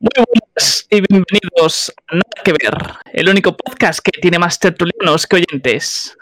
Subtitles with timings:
[0.00, 2.72] Muy buenas y bienvenidos a Nada que Ver,
[3.12, 6.16] el único podcast que tiene más tertulianos que oyentes.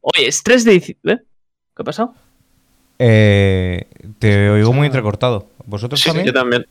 [0.00, 1.12] Hoy es 3 de diciembre.
[1.14, 1.18] ¿Eh?
[1.76, 2.14] ¿Qué ha pasado?
[2.98, 3.86] Eh,
[4.20, 5.48] te oigo muy entrecortado.
[5.66, 6.26] ¿Vosotros Sí, también?
[6.26, 6.66] yo también.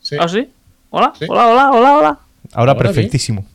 [0.00, 0.16] Sí.
[0.20, 0.50] ¿Ah, sí?
[0.90, 1.24] Hola, Sí.
[1.28, 2.18] hola, hola, hola, hola.
[2.52, 2.78] Ahora Ahora sí.
[2.94, 3.46] perfectísimo.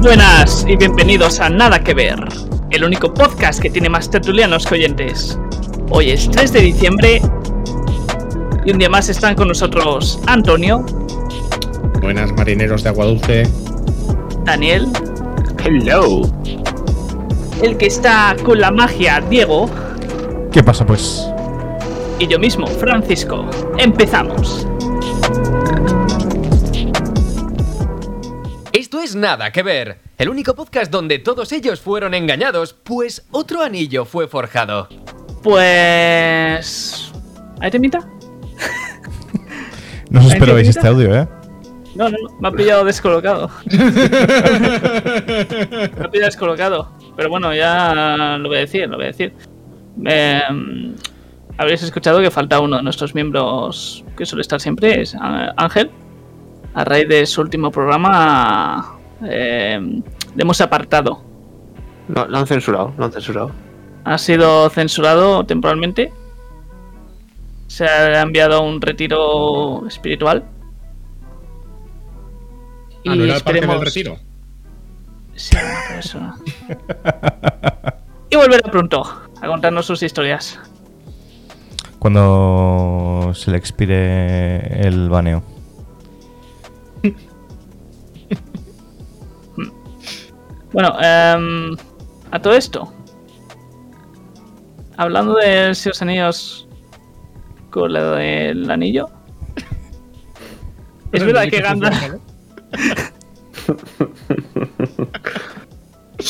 [0.00, 2.18] Buenas y bienvenidos a Nada que Ver,
[2.70, 5.38] el único podcast que tiene más tertulianos que oyentes.
[5.90, 7.20] Hoy es 3 de diciembre
[8.64, 10.84] y un día más están con nosotros Antonio,
[12.00, 13.42] Buenas marineros de agua dulce.
[14.44, 14.88] Daniel,
[15.64, 16.22] Hello.
[17.62, 19.68] el que está con la magia Diego
[20.50, 21.26] ¿Qué pasa pues?
[22.18, 23.46] y yo mismo, Francisco.
[23.78, 24.66] Empezamos.
[29.00, 33.62] Esto es Nada que Ver, el único podcast donde todos ellos fueron engañados, pues otro
[33.62, 34.88] anillo fue forjado.
[35.42, 37.10] Pues...
[37.60, 38.00] ¿Hay temita?
[40.10, 41.26] No os ¿Hay esperabais este audio, ¿eh?
[41.94, 43.50] No, no, no, me ha pillado descolocado.
[43.64, 43.78] me
[46.04, 46.92] ha pillado descolocado.
[47.16, 49.32] Pero bueno, ya lo voy a decir, lo voy a decir.
[50.04, 50.42] Eh,
[51.56, 55.90] habréis escuchado que falta uno de nuestros miembros que suele estar siempre, es Á- Ángel.
[56.74, 59.80] A raíz de su último programa, eh,
[60.34, 61.22] le hemos apartado.
[62.08, 63.50] No, lo han censurado, lo han censurado.
[64.04, 66.12] Ha sido censurado temporalmente.
[67.66, 70.44] Se ha enviado a un retiro espiritual.
[73.06, 74.16] Ah, ¿no era el parque del retiro?
[75.34, 75.56] Sí,
[75.98, 76.18] eso.
[78.30, 79.02] y volverá pronto
[79.40, 80.58] a contarnos sus historias.
[81.98, 85.42] Cuando se le expire el baneo.
[90.72, 91.76] Bueno, em,
[92.30, 92.92] a todo esto.
[94.96, 96.68] Hablando de si los anillos
[97.70, 99.08] con lo del anillo.
[101.12, 102.14] Es verdad que Gandalf.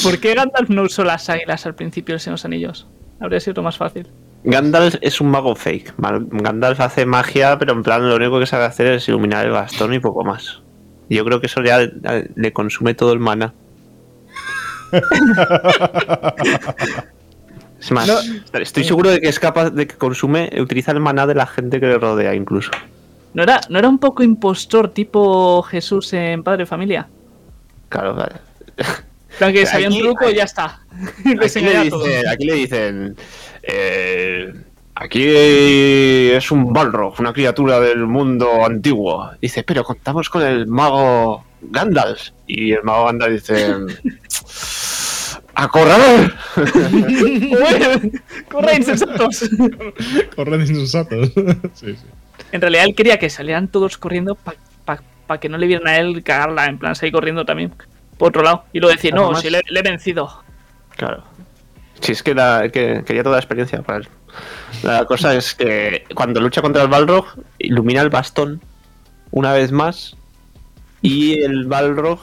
[0.03, 2.87] ¿Por qué Gandalf no usó las águilas al principio de los anillos?
[3.21, 4.09] Habría sido más fácil.
[4.45, 5.95] Gandalf es un mago fake.
[5.99, 9.93] Gandalf hace magia, pero en plan lo único que sabe hacer es iluminar el bastón
[9.93, 10.63] y poco más.
[11.11, 13.53] Yo creo que eso ya eh, le consume todo el mana.
[17.81, 18.11] Es más,
[18.53, 21.81] estoy seguro de que es capaz de que consume, utiliza el maná de la gente
[21.81, 22.71] que le rodea incluso.
[23.33, 27.09] ¿No era, ¿No era un poco impostor tipo Jesús en Padre de Familia?
[27.89, 28.17] Claro,
[29.39, 30.81] plan que sabía un Aquí- truco y ya está.
[31.25, 31.67] Le dicen,
[32.29, 33.17] aquí le dicen
[33.63, 34.53] eh,
[34.95, 39.31] aquí es un Balrog, una criatura del mundo antiguo.
[39.41, 42.31] Dice, pero contamos con el mago Gandalf.
[42.47, 43.75] Y el mago Gandalf dice,
[45.63, 46.33] ¡a correr!
[47.23, 47.53] ¡Uy!
[48.51, 49.51] ¡Corre, insensatos!
[50.35, 51.33] Corred insensatos.
[51.75, 52.07] sí, sí.
[52.53, 56.23] En realidad él quería que salieran todos corriendo para que no le vieran a él
[56.25, 57.73] cagarla, en plan, seguir corriendo también.
[58.19, 58.65] Por otro lado.
[58.73, 60.43] Y luego decir, no, si le, le he vencido.
[60.97, 61.23] Claro.
[62.01, 64.09] Si es que, la- que quería toda la experiencia para él.
[64.83, 67.27] La cosa es que cuando lucha contra el Balrog,
[67.59, 68.61] ilumina el bastón
[69.31, 70.17] una vez más
[71.03, 72.19] y el Balrog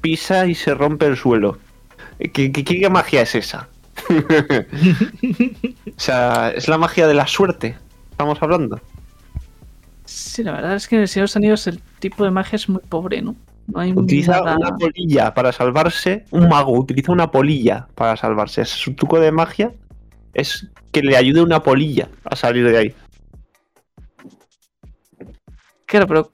[0.00, 1.58] pisa y se rompe el suelo.
[2.18, 3.68] ¿Qué, qué- qué magia es esa?
[4.08, 7.76] o sea, es la magia de la suerte.
[8.10, 8.80] Estamos hablando.
[10.04, 12.56] Sí, la verdad es que en el Señor de los Anillos el tipo de magia
[12.56, 13.36] es muy pobre, ¿no?
[13.66, 16.24] No hay Utiliza nada- una polilla para salvarse.
[16.30, 18.64] Un mago utiliza una polilla para salvarse.
[18.64, 19.72] Su truco de magia
[20.32, 22.94] es que le ayude una polilla a salir de ahí.
[25.86, 26.30] Claro, pero...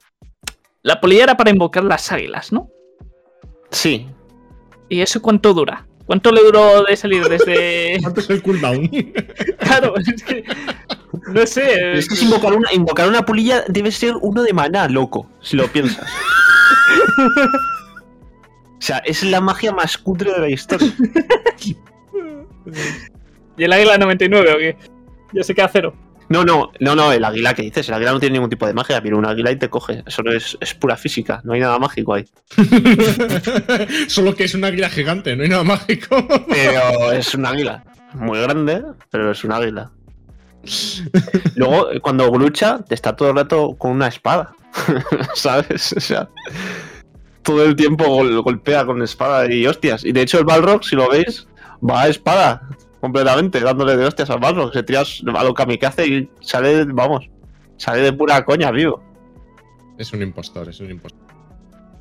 [0.81, 2.69] La polilla era para invocar las águilas, ¿no?
[3.71, 4.07] Sí,
[4.89, 5.85] ¿Y eso cuánto dura?
[6.05, 7.97] ¿Cuánto le duró de salir desde...?
[8.01, 8.87] ¿Cuánto es el cooldown?
[9.59, 10.43] claro, es que...
[11.27, 11.97] No sé...
[11.97, 15.57] Es que si invocar una, invocar una polilla debe ser uno de maná, loco, si
[15.57, 16.07] lo piensas.
[17.17, 20.93] o sea, es la magia más cutre de la historia.
[23.57, 24.77] ¿Y el águila 99 o qué?
[25.33, 25.95] Ya se queda cero.
[26.27, 28.73] No, no, no, no, el águila que dices, el águila no tiene ningún tipo de
[28.73, 30.03] magia, viene un águila y te coge.
[30.07, 32.25] Eso no es, es pura física, no hay nada mágico ahí.
[34.07, 36.27] Solo que es un águila gigante, no hay nada mágico.
[36.49, 37.83] Pero es un águila.
[38.13, 39.91] Muy grande, pero es un águila.
[41.55, 44.55] Luego, cuando lucha, te está todo el rato con una espada.
[45.35, 45.93] ¿Sabes?
[45.93, 46.27] O sea,
[47.43, 50.03] todo el tiempo gol- golpea con espada y hostias.
[50.03, 51.47] Y de hecho, el Balrog, si lo veis,
[51.87, 52.61] va a espada.
[53.01, 54.73] Completamente, dándole de hostias al Balrog.
[54.73, 57.29] Se tira a lo kamikaze y sale, vamos,
[57.77, 59.03] sale de pura coña vivo.
[59.97, 61.25] Es un impostor, es un impostor.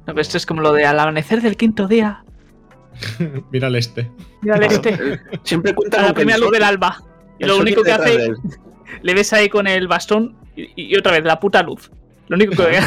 [0.06, 2.24] No, pero esto es como lo de al amanecer del quinto día.
[3.50, 4.10] Mira el este.
[4.42, 5.20] Mírale Claro, este.
[5.42, 7.02] Siempre cuenta la que primera luz del alba.
[7.38, 8.32] Y lo único que hace,
[9.02, 11.90] le ves ahí con el bastón y, y otra vez la puta luz.
[12.28, 12.80] Lo único que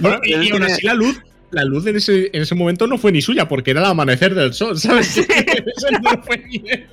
[0.00, 1.20] Bueno, y, y aún así la luz,
[1.50, 4.34] la luz en ese, en ese momento no fue ni suya, porque era el amanecer
[4.34, 5.16] del sol, ¿sabes?
[5.18, 6.86] Eso no fue ni él.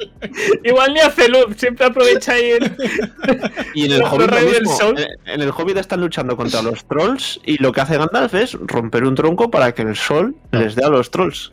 [0.64, 2.76] Igual ni hace luz, siempre aprovecha ahí el...
[3.74, 4.96] Y en el Hobbit del sol.
[5.26, 9.04] En- el Hobbit están luchando contra los trolls y lo que hace Gandalf es romper
[9.04, 11.52] un tronco para que el sol les dé a los trolls.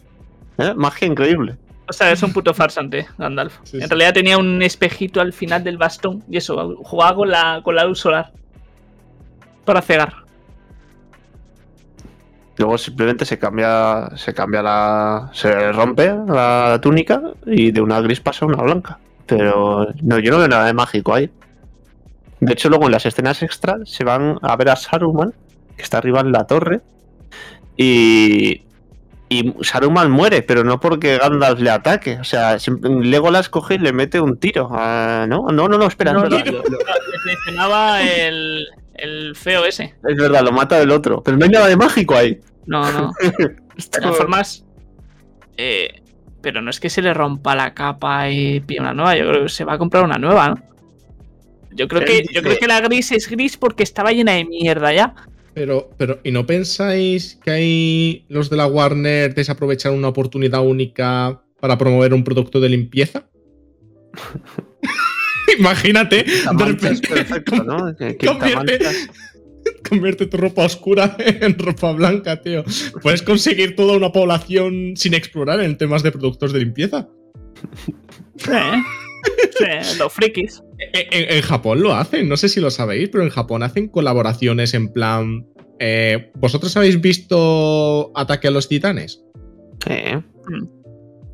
[0.58, 0.72] ¿Eh?
[0.76, 1.56] Magia increíble.
[1.88, 3.54] O sea, es un puto farsante, Gandalf.
[3.64, 7.60] Sí, en realidad tenía un espejito al final del bastón y eso, jugaba con la,
[7.64, 8.30] con la luz solar.
[9.64, 10.21] Para cegar.
[12.62, 18.20] Luego simplemente se cambia, se cambia la, se rompe la túnica y de una gris
[18.20, 19.00] pasa a una blanca.
[19.26, 21.28] Pero no, yo no veo nada de mágico ahí.
[22.38, 25.34] De hecho, luego en las escenas extras se van a ver a Saruman,
[25.76, 26.82] que está arriba en la torre,
[27.76, 28.62] y,
[29.28, 32.18] y Saruman muere, pero no porque Gandalf le ataque.
[32.20, 34.68] O sea, Legolas coge y le mete un tiro.
[34.72, 36.78] Ah, no, no, no, no, espera, No, es, no, verdad, lo- lo-
[37.26, 39.94] mencionaba el, el feo ese.
[40.06, 41.22] es verdad, lo mata del otro.
[41.24, 42.40] Pero no hay nada de mágico ahí.
[42.66, 43.12] No, no.
[43.20, 44.64] De todas formas.
[45.56, 46.00] eh,
[46.42, 49.16] pero no es que se le rompa la capa y pille una nueva.
[49.16, 50.62] Yo creo que se va a comprar una nueva, ¿no?
[51.74, 54.44] Yo creo que, dice- yo creo que la gris es gris porque estaba llena de
[54.44, 55.14] mierda ya.
[55.54, 61.42] Pero, pero, ¿y no pensáis que ahí los de la Warner desaprovecharon una oportunidad única
[61.60, 63.24] para promover un producto de limpieza?
[65.58, 67.76] Imagínate, de repente perfecta, ¿no?
[67.96, 69.08] Convierte- manchas.
[69.88, 72.64] convierte tu ropa oscura en ropa blanca, tío.
[73.02, 77.08] Puedes conseguir toda una población sin explorar en temas de productos de limpieza.
[78.36, 78.50] Sí,
[79.58, 80.62] sí, los frikis.
[80.78, 83.88] En, en- en Japón lo hacen, no sé si lo sabéis, pero en Japón hacen
[83.88, 85.46] colaboraciones en plan.
[85.78, 89.22] eh, ¿Vosotros habéis visto Ataque a los Titanes?
[89.84, 89.94] Sí.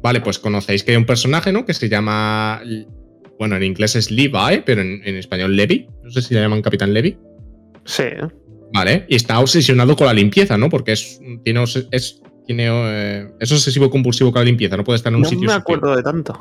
[0.03, 1.65] Vale, pues conocéis que hay un personaje, ¿no?
[1.65, 2.63] Que se llama.
[3.39, 5.87] Bueno, en inglés es Levi, pero en, en español Levi.
[6.03, 7.17] No sé si le llaman Capitán Levi.
[7.89, 8.05] Sí.
[8.73, 10.69] Vale, y está obsesionado con la limpieza, ¿no?
[10.69, 15.11] Porque es, tiene, es, tiene, eh, es obsesivo compulsivo con la limpieza, no puede estar
[15.11, 15.47] en un No sitio.
[15.47, 15.59] me sucio.
[15.61, 16.39] acuerdo de tanto.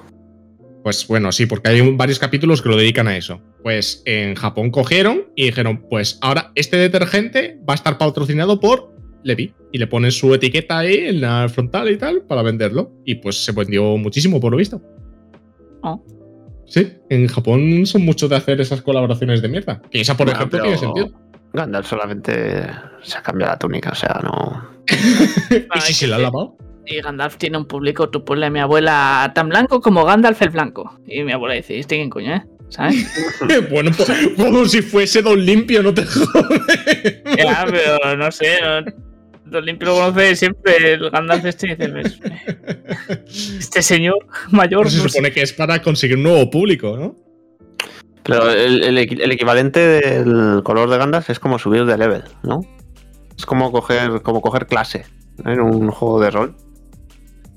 [0.83, 3.41] Pues bueno, sí, porque hay varios capítulos que lo dedican a eso.
[3.63, 8.93] Pues en Japón cogieron y dijeron, pues ahora este detergente va a estar patrocinado por
[9.23, 9.53] Levi.
[9.73, 12.91] Y le ponen su etiqueta ahí en la frontal y tal para venderlo.
[13.05, 14.81] Y pues se vendió muchísimo, por lo visto.
[15.81, 16.01] Oh.
[16.65, 19.81] Sí, en Japón son muchos de hacer esas colaboraciones de mierda.
[19.91, 21.11] Que esa, por ejemplo, pero tiene sentido.
[21.57, 22.65] Gandalf solamente
[23.01, 24.69] se ha cambiado la túnica, o sea, no.
[25.75, 26.55] ¿Y si se la ha lavado?
[26.85, 30.49] Y Gandalf tiene un público, tú ponle a mi abuela tan blanco como Gandalf el
[30.51, 30.99] blanco.
[31.05, 32.43] Y mi abuela dice, ¿este quién coño, eh?
[32.69, 33.05] ¿Sabes?
[33.71, 37.23] bueno, pues, como si fuese Don Limpio, no te jodes.
[37.37, 38.57] ya, pero no sé.
[38.61, 38.91] no-
[39.45, 42.19] Don Limpio lo conoce siempre, el Gandalf este dice, "Ves,
[43.59, 44.17] este señor
[44.51, 44.81] mayor.
[44.83, 45.09] Pero se no sé".
[45.09, 47.15] supone que es para conseguir un nuevo público, ¿no?
[48.27, 52.59] Pero el, el el equivalente del color de Gandalf es como subir de level, ¿no?
[53.37, 55.05] Es como coger, como coger clase
[55.45, 56.55] en un juego de rol.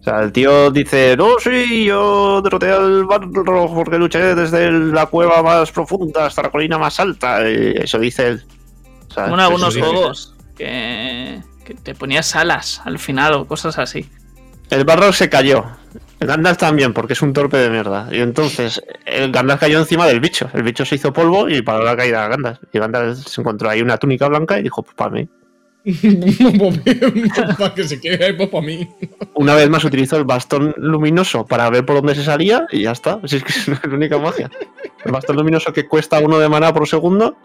[0.00, 5.06] O sea, el tío dice, no, sí, yo derroté al Balrog porque luché desde la
[5.06, 7.46] cueva más profunda hasta la colina más alta.
[7.48, 8.42] Y eso dice él.
[9.10, 14.08] O sea, algunos juegos que, que te ponías alas al final o cosas así.
[14.70, 15.66] El Balrog se cayó.
[16.20, 18.08] El Gandalf también, porque es un torpe de mierda.
[18.12, 20.50] Y entonces, el Gandalf cayó encima del bicho.
[20.52, 22.58] El bicho se hizo polvo y paró la caída de Gandalf.
[22.72, 25.28] Y Gandalf se encontró ahí una túnica blanca y dijo, pues para mí.
[27.58, 28.88] para que se quede ahí pues, para mí.
[29.34, 32.92] Una vez más utilizó el bastón luminoso para ver por dónde se salía y ya
[32.92, 33.18] está.
[33.24, 34.50] Si es que es la única magia.
[35.04, 37.36] El bastón luminoso que cuesta uno de maná por segundo.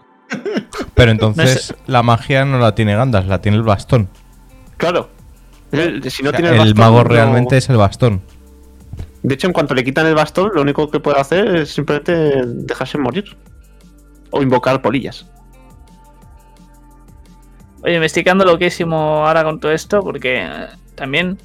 [0.95, 4.09] Pero entonces la magia no la tiene Gandalf, la tiene el bastón.
[4.77, 5.09] Claro.
[5.71, 8.21] El- si no O sea, tiene el bastón, mago no- realmente es el bastón.
[9.27, 12.43] De hecho, en cuanto le quitan el bastón, lo único que puede hacer es simplemente
[12.45, 13.35] dejarse morir.
[14.29, 15.25] O invocar polillas.
[17.83, 21.37] Oye, me estoy quedando loquísimo ahora con todo esto porque eh, también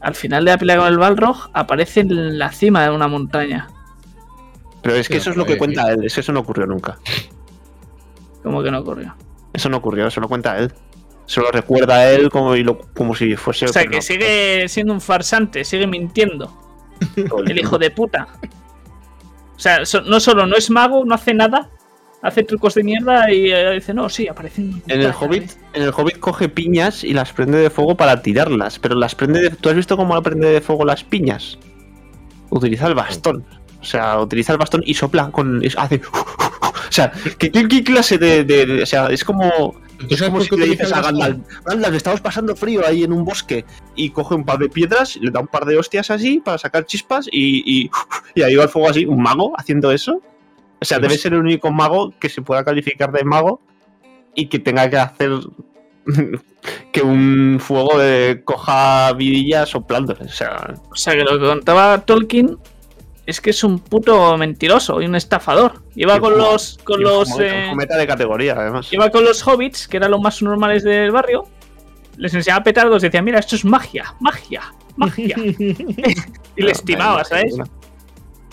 [0.00, 3.68] al final de la pelea con el Balrog aparece en la cima de una montaña.
[4.82, 6.04] Pero es que eso es lo que cuenta él.
[6.04, 6.98] Es que eso no ocurrió nunca.
[8.42, 9.14] Como que no ocurrió.
[9.52, 10.72] Eso no ocurrió, eso lo cuenta él.
[11.26, 13.64] Se lo recuerda a él como, y lo- como si fuese.
[13.64, 14.02] O sea, que no.
[14.02, 16.65] sigue siendo un farsante, sigue mintiendo.
[17.46, 18.28] El hijo de puta.
[19.56, 21.70] O sea, no solo no es mago, no hace nada,
[22.22, 25.90] hace trucos de mierda y eh, dice, no, sí, aparece en el Hobbit, en el
[25.96, 29.68] Hobbit coge piñas y las prende de fuego para tirarlas, pero las prende de, ¿Tú
[29.70, 31.58] has visto cómo prende de fuego las piñas?
[32.50, 33.44] utiliza el bastón.
[33.80, 35.62] O sea, utiliza el bastón y sopla con.
[35.76, 36.00] hace.
[36.88, 39.74] O sea, ¿qué, qué- qué clase de, de- de- O sea, es como.
[39.98, 41.00] ¿Tú Es como si le dices a?
[41.00, 45.16] Gandalf, Gandalf, estamos pasando frío ahí en un bosque y coge un par de piedras,
[45.16, 47.90] le da un par de hostias así para sacar chispas y, y,
[48.34, 50.20] y ahí va el fuego así, un mago haciendo eso.
[50.80, 53.60] O sea, debe ser el único mago que se pueda calificar de mago
[54.34, 55.30] y que tenga que hacer
[56.92, 60.24] que un fuego de coja vidilla soplándole.
[60.24, 62.58] O sea, O sea que lo que contaba Tolkien
[63.26, 65.82] es que es un puto mentiroso y un estafador.
[65.96, 68.92] Iba Y con los con los eh, de categoría, además.
[68.92, 71.44] iba con los hobbits, que eran los más normales del barrio.
[72.16, 75.36] Les enseñaba petardos, decía, mira, esto es magia, magia, magia.
[76.56, 77.56] y les timaba, ¿sabes?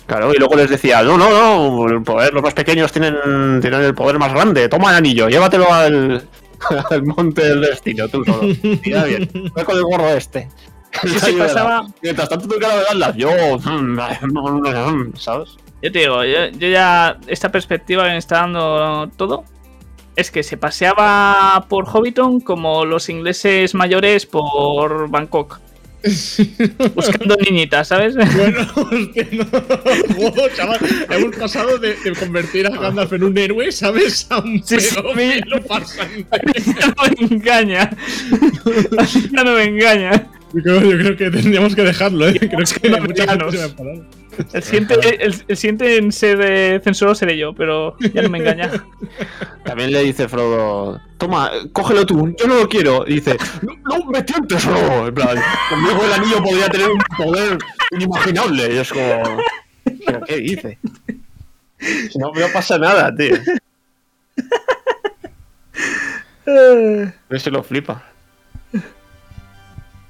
[0.08, 3.82] Claro, y luego les decía, no, no, no, el poder, los más pequeños tienen, tienen
[3.82, 6.28] el poder más grande, toma el anillo, llévatelo al,
[6.90, 8.42] al monte del destino, tú solo.
[8.86, 9.30] Mira bien,
[9.66, 10.50] con el gorro este.
[11.08, 13.30] Sí, sí, pasaba- Mientras tanto tú cara de Gandalf, yo,
[15.18, 15.50] ¿sabes?
[15.82, 19.44] Yo te digo, yo, yo ya esta perspectiva que me está dando todo
[20.16, 25.60] es que se paseaba por Hobbiton como los ingleses mayores por Bangkok.
[26.96, 28.14] Buscando niñitas, ¿sabes?
[28.16, 29.46] Bueno, hostia, no.
[30.16, 30.80] Joder, chaval,
[31.10, 34.28] hemos pasado de, de convertir a Gandalf en un héroe, ¿sabes?
[34.30, 34.96] A un Sí, sí,
[35.68, 36.28] farsante.
[36.80, 37.90] ya no me engaña.
[39.32, 40.28] ya no me engaña.
[40.54, 42.38] Yo creo, yo creo que tendríamos que dejarlo, ¿eh?
[42.38, 43.74] Creo que No, se.
[44.54, 44.96] El siguiente,
[45.26, 48.70] el, el siguiente en ser eh, censuro seré yo, pero ya no me engaña.
[49.64, 53.06] También le dice Frodo, toma, cógelo tú, yo no lo quiero.
[53.08, 55.08] Y dice, no, no me tientes, Frodo.
[55.08, 57.58] En plan, conmigo el anillo podría tener un poder
[57.92, 58.74] inimaginable.
[58.74, 59.38] Y es como,
[60.06, 60.78] ¿pero qué dice?
[61.80, 63.36] Si no, no pasa nada, tío.
[67.30, 68.13] Ese lo flipa.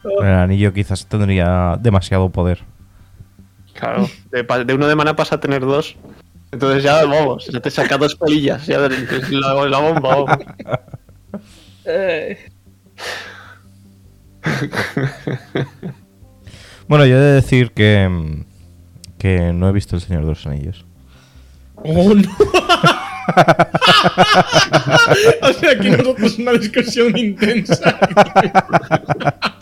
[0.03, 2.63] El anillo quizás tendría demasiado poder.
[3.74, 5.95] Claro, de, uno de mana pasa a tener dos.
[6.51, 8.67] Entonces ya, vamos, ya te saca dos polillas.
[8.67, 8.89] Ya de
[9.31, 10.15] la, la bomba.
[10.15, 10.38] vamos.
[16.88, 18.43] Bueno, yo he de decir que,
[19.17, 20.86] que no he visto El Señor de los Anillos.
[21.75, 22.22] ¡Oh, no!
[25.41, 27.98] o sea, aquí nosotros una discusión intensa.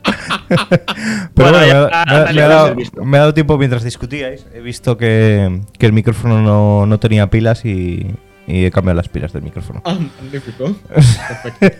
[1.35, 3.33] Pero Bueno, bueno, me, ya ha- me ha- está, me ha ya dado, me ha
[3.33, 4.45] tiempo mientras discutíais.
[4.53, 8.13] He visto que, que el micrófono no, no tenía pilas y,
[8.47, 9.81] y he cambiado las pilas del micrófono.
[9.85, 10.73] Ah, magnífico.
[10.87, 11.77] Perfecto.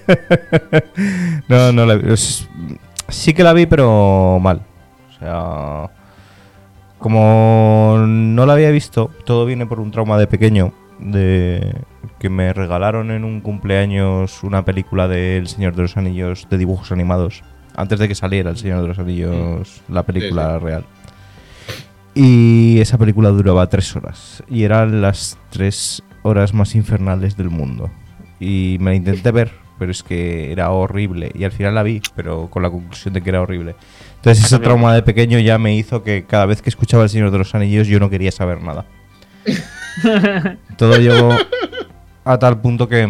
[1.47, 2.13] No, no la vi.
[2.13, 2.47] Es-
[3.09, 4.61] Sí que la vi, pero mal.
[5.09, 5.89] O sea,
[6.97, 10.73] como no la había visto, todo viene por un trauma de pequeño.
[10.99, 11.75] De
[12.19, 16.57] que me regalaron en un cumpleaños una película de El Señor de los Anillos de
[16.59, 17.43] dibujos animados.
[17.75, 20.85] Antes de que saliera El Señor de los Anillos, la película real.
[22.13, 24.43] Y esa película duraba tres horas.
[24.49, 27.89] Y eran las tres horas más infernales del mundo.
[28.39, 31.31] Y me la intenté ver, pero es que era horrible.
[31.33, 33.75] Y al final la vi, pero con la conclusión de que era horrible.
[34.17, 37.31] Entonces ese trauma de pequeño ya me hizo que cada vez que escuchaba El Señor
[37.31, 38.85] de los Anillos yo no quería saber nada.
[40.77, 41.35] Todo llegó
[42.23, 43.07] a tal punto que...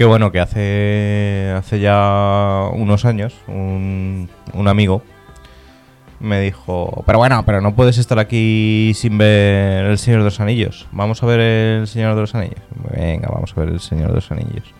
[0.00, 5.02] Que bueno, que hace, hace ya unos años un, un amigo
[6.20, 10.40] me dijo, pero bueno, pero no puedes estar aquí sin ver El Señor de los
[10.40, 10.88] Anillos.
[10.92, 12.62] Vamos a ver El Señor de los Anillos.
[12.96, 14.72] Venga, vamos a ver El Señor de los Anillos.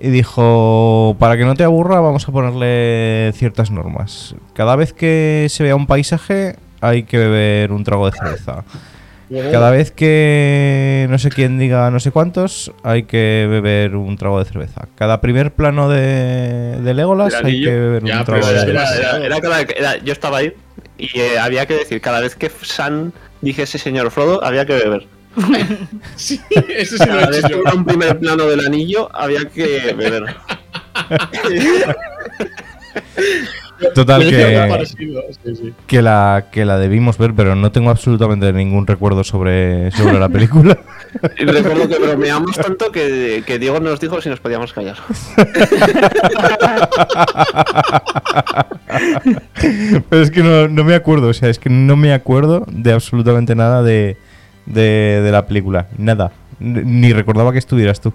[0.00, 4.34] Y dijo, para que no te aburra, vamos a ponerle ciertas normas.
[4.54, 8.64] Cada vez que se vea un paisaje, hay que beber un trago de cerveza.
[9.50, 14.38] Cada vez que no sé quién diga no sé cuántos, hay que beber un trago
[14.38, 14.88] de cerveza.
[14.96, 18.96] Cada primer plano de, de Legolas hay que beber Ya, un trago de Era- cerveza.
[19.16, 20.52] era- era cada- era- yo estaba ahí
[20.98, 25.06] y eh, había que decir, cada vez que San dijese señor Frodo, había que beber.
[26.16, 29.44] Sí, eso sí lo Cada he vez hecho que un primer plano del anillo, había
[29.46, 30.26] que beber.
[33.94, 35.72] Total que, parecido, sí, sí.
[35.86, 40.28] que la que la debimos ver, pero no tengo absolutamente ningún recuerdo sobre, sobre la
[40.28, 40.78] película.
[41.38, 44.96] Y recuerdo que bromeamos tanto que, que Diego nos dijo si nos podíamos callar.
[50.08, 52.94] Pero es que no, no me acuerdo, o sea, es que no me acuerdo de
[52.94, 54.16] absolutamente nada de,
[54.64, 55.88] de, de la película.
[55.98, 56.32] Nada.
[56.60, 58.14] Ni recordaba que estuvieras tú,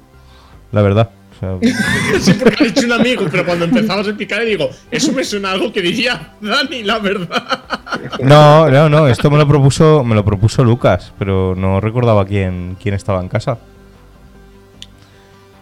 [0.71, 1.11] la verdad.
[1.41, 5.11] O sea, Sí, porque ha dicho un amigo, pero cuando empezamos a explicar, digo, eso
[5.13, 7.61] me suena a algo que diría Dani, la verdad.
[8.21, 12.77] no, no, no, esto me lo propuso, me lo propuso Lucas, pero no recordaba quién,
[12.81, 13.57] quién estaba en casa.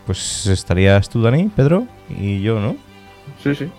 [0.06, 2.76] Pues estarías tú, Dani, Pedro, y yo, ¿no?
[3.44, 3.70] Sí, sí.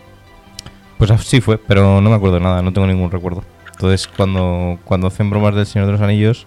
[0.98, 3.44] Pues así fue, pero no me acuerdo de nada, no tengo ningún recuerdo.
[3.72, 6.46] Entonces, cuando, cuando hacen bromas del Señor de los Anillos,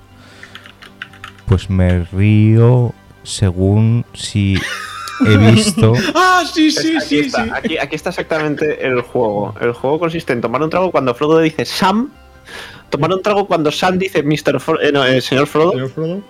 [1.46, 4.58] pues me río según si
[5.26, 5.94] he visto.
[6.16, 7.50] Ah, sí, sí, aquí, sí, está, sí.
[7.54, 9.54] Aquí, aquí está exactamente el juego.
[9.62, 12.12] El juego consiste en tomar un trago cuando Frodo dice Sam.
[12.90, 14.60] Tomar un trago cuando Sam dice Mr.
[14.60, 15.72] Fro- eh, no, eh, señor Frodo.
[15.72, 16.22] Señor Frodo.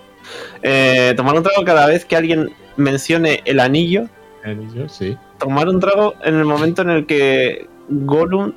[0.62, 4.06] Eh, tomar un trago cada vez que alguien mencione el anillo.
[4.44, 5.16] Anillo, sí.
[5.38, 8.52] Tomar un trago en el momento en el que Gollum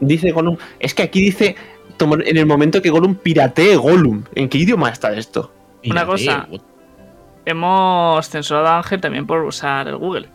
[0.00, 0.56] dice Gollum.
[0.78, 1.56] Es que aquí dice
[1.96, 4.22] tomar en el momento que Gollum piratee Gollum.
[4.34, 5.52] ¿En qué idioma está esto?
[5.90, 6.46] Una cosa.
[6.50, 6.60] what-
[7.50, 10.28] Hemos censurado a Ángel también por usar el Google.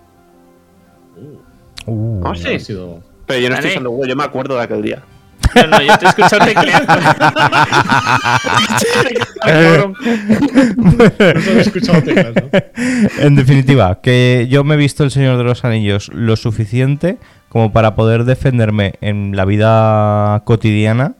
[1.85, 2.59] Uh, Ah, sí.
[2.59, 5.03] sido- Pero yo no estoy usando Google, yo me acuerdo de aquel día.
[5.55, 6.85] No, no, yo te he escuchado teclear.
[9.41, 9.93] Cabrón.
[10.75, 12.49] No se había escuchado teclas, ¿no?
[13.19, 17.17] En definitiva, que yo me he visto el Señor de los Anillos lo suficiente
[17.49, 21.13] como para poder defenderme en la vida cotidiana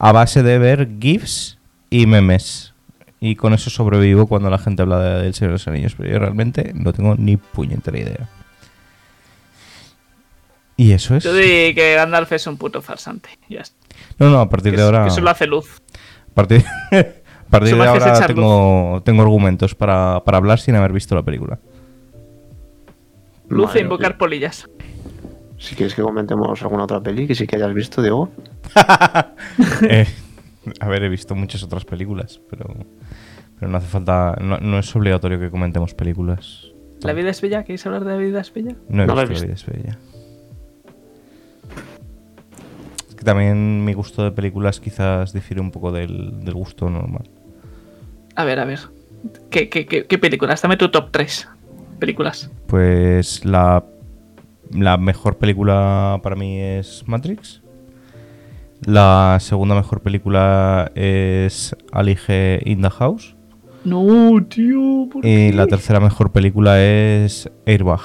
[0.00, 1.58] a base de ver GIFs
[1.90, 2.74] y memes.
[3.20, 6.10] Y con eso sobrevivo cuando la gente habla de- del Señor de los Anillos, pero
[6.10, 8.28] yo realmente no tengo ni puñetera idea.
[10.76, 11.24] Y eso es.
[11.24, 13.30] Yo di que Gandalf es un puto farsante.
[13.48, 13.76] Ya está.
[14.18, 15.04] No, no, a partir Que, de ahora.
[15.04, 15.82] que solo hace luz.
[16.30, 21.16] A partir, a partir de ahora tengo, tengo argumentos para, para hablar sin haber visto
[21.16, 21.58] la película.
[23.48, 24.68] Luz Madre e invocar polillas.
[25.58, 28.30] Si quieres que comentemos alguna otra peli que sí que hayas visto, Diego.
[29.82, 30.06] Eh,
[30.80, 32.74] a ver, he visto muchas otras películas, pero,
[33.58, 34.36] pero no hace falta.
[34.40, 36.72] No, no es obligatorio que comentemos películas.
[37.02, 37.62] ¿La vida es bella?
[37.62, 38.74] ¿Queréis hablar de la vida es bella?
[38.88, 39.98] No he No visto La vida es bella.
[43.08, 47.28] Es que también mi gusto de películas quizás difiere un poco del, del gusto normal.
[48.34, 48.80] A ver, a ver.
[49.50, 50.62] ¿Qué, qué, qué, qué películas?
[50.62, 51.48] Dame tu top 3
[51.98, 52.50] películas.
[52.66, 53.84] Pues la,
[54.72, 57.62] la mejor película para mí es Matrix.
[58.86, 63.34] La segunda mejor película es Ali G in the House.
[63.84, 65.08] No, tío.
[65.10, 65.52] ¿por Y qué?
[65.54, 68.00] la tercera mejor película es Airbag.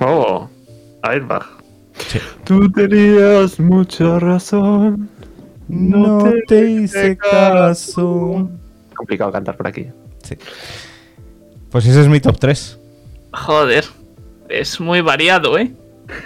[0.00, 0.48] Oh,
[1.02, 1.44] Airbag.
[2.08, 2.18] Sí.
[2.44, 5.08] Tú tenías mucha razón.
[5.68, 8.50] No te hice caso.
[8.94, 9.86] Complicado cantar por aquí.
[10.22, 10.36] Sí.
[11.70, 12.78] Pues ese es mi top 3.
[13.32, 13.84] Joder.
[14.48, 15.72] Es muy variado, ¿eh?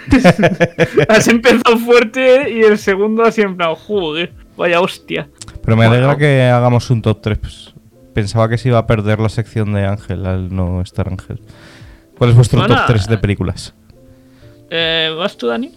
[1.09, 4.33] has empezado fuerte y el segundo ha siempre joder.
[4.55, 5.29] Vaya hostia.
[5.63, 6.19] Pero me alegra Bueno.
[6.19, 7.37] que hagamos un top 3.
[7.37, 7.73] Pues,
[8.13, 11.39] pensaba que se iba a perder la sección de Ángel al no estar Ángel.
[12.17, 13.73] ¿Cuál es vuestro Bueno, top 3 de películas?
[14.69, 15.71] Eh, ¿Vas tú, Dani?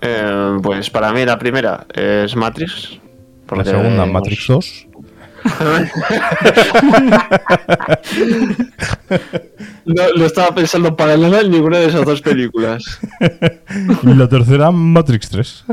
[0.00, 2.98] Eh, pues para mí la primera es Matrix.
[3.54, 4.86] La segunda, Matrix 2.
[9.84, 13.00] No, no estaba pensando paralela en ninguna de esas dos películas.
[14.02, 15.64] Y la tercera, Matrix 3.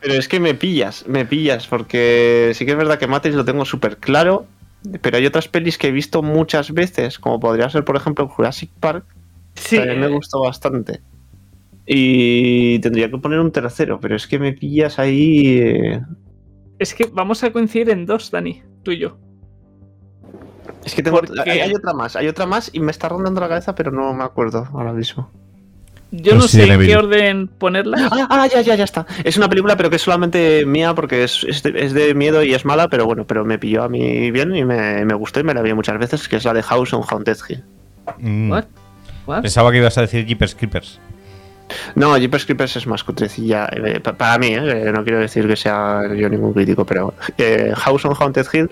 [0.00, 3.44] Pero es que me pillas, me pillas, porque sí que es verdad que Matrix lo
[3.44, 4.46] tengo súper claro,
[5.02, 8.70] pero hay otras pelis que he visto muchas veces, como podría ser, por ejemplo, Jurassic
[8.80, 9.04] Park,
[9.54, 9.76] Sí.
[9.76, 11.00] que a mí me gustó bastante.
[11.86, 15.98] Y tendría que poner un tercero, pero es que me pillas ahí.
[16.80, 18.62] Es que vamos a coincidir en dos, Dani.
[18.82, 19.16] Tú y yo.
[20.84, 21.18] Es que tengo.
[21.20, 23.90] Porque- Hay, hay otra más, hay otra más y me está rondando la cabeza, pero
[23.92, 25.30] no me acuerdo ahora mismo.
[26.12, 28.08] Yo no sé en qué orden ponerla.
[28.10, 29.06] Ah, ah, ya, ya, ya está.
[29.22, 32.42] Es una película, pero que es solamente mía porque es, es de, es de miedo
[32.42, 35.38] y es mala, pero bueno, pero me pilló a mí bien y me, me gustó
[35.38, 37.62] y me la vi muchas veces, que es la de House on Haunted Hill.
[38.18, 38.50] Mm.
[38.50, 38.64] What?
[39.26, 39.42] What?
[39.42, 40.98] Pensaba que ibas a decir Jeepers Creepers.
[41.94, 43.68] No, Jeepers Creepers es más cutrecilla.
[43.72, 47.14] eh, pa- para mí, eh, eh, no quiero decir que sea yo ningún crítico, pero
[47.38, 48.70] eh, House on Haunted Hill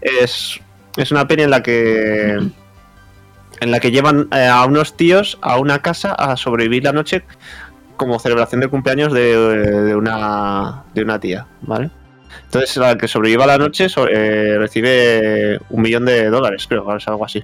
[0.00, 0.60] es,
[0.96, 2.38] es una peli en la que
[3.60, 7.24] en la que llevan eh, a unos tíos a una casa a sobrevivir la noche
[7.96, 9.36] como celebración de cumpleaños de,
[9.82, 11.90] de una de una tía, ¿vale?
[12.44, 13.88] Entonces la que sobreviva la noche
[14.58, 17.42] recibe un millón de dólares, creo, es algo así.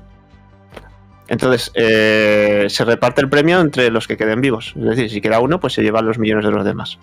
[1.28, 4.74] Entonces, eh, se reparte el premio entre los que queden vivos.
[4.76, 6.98] Es decir, si queda uno, pues se llevan los millones de los demás.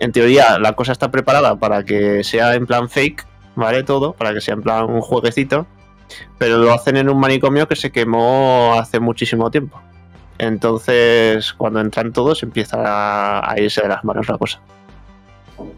[0.00, 3.82] En teoría, la cosa está preparada para que sea en plan fake, ¿vale?
[3.82, 5.66] Todo, para que sea en plan un jueguecito.
[6.38, 9.80] Pero lo hacen en un manicomio que se quemó hace muchísimo tiempo.
[10.38, 12.78] Entonces, cuando entran todos, empieza
[13.48, 14.60] a, irse de las manos la cosa.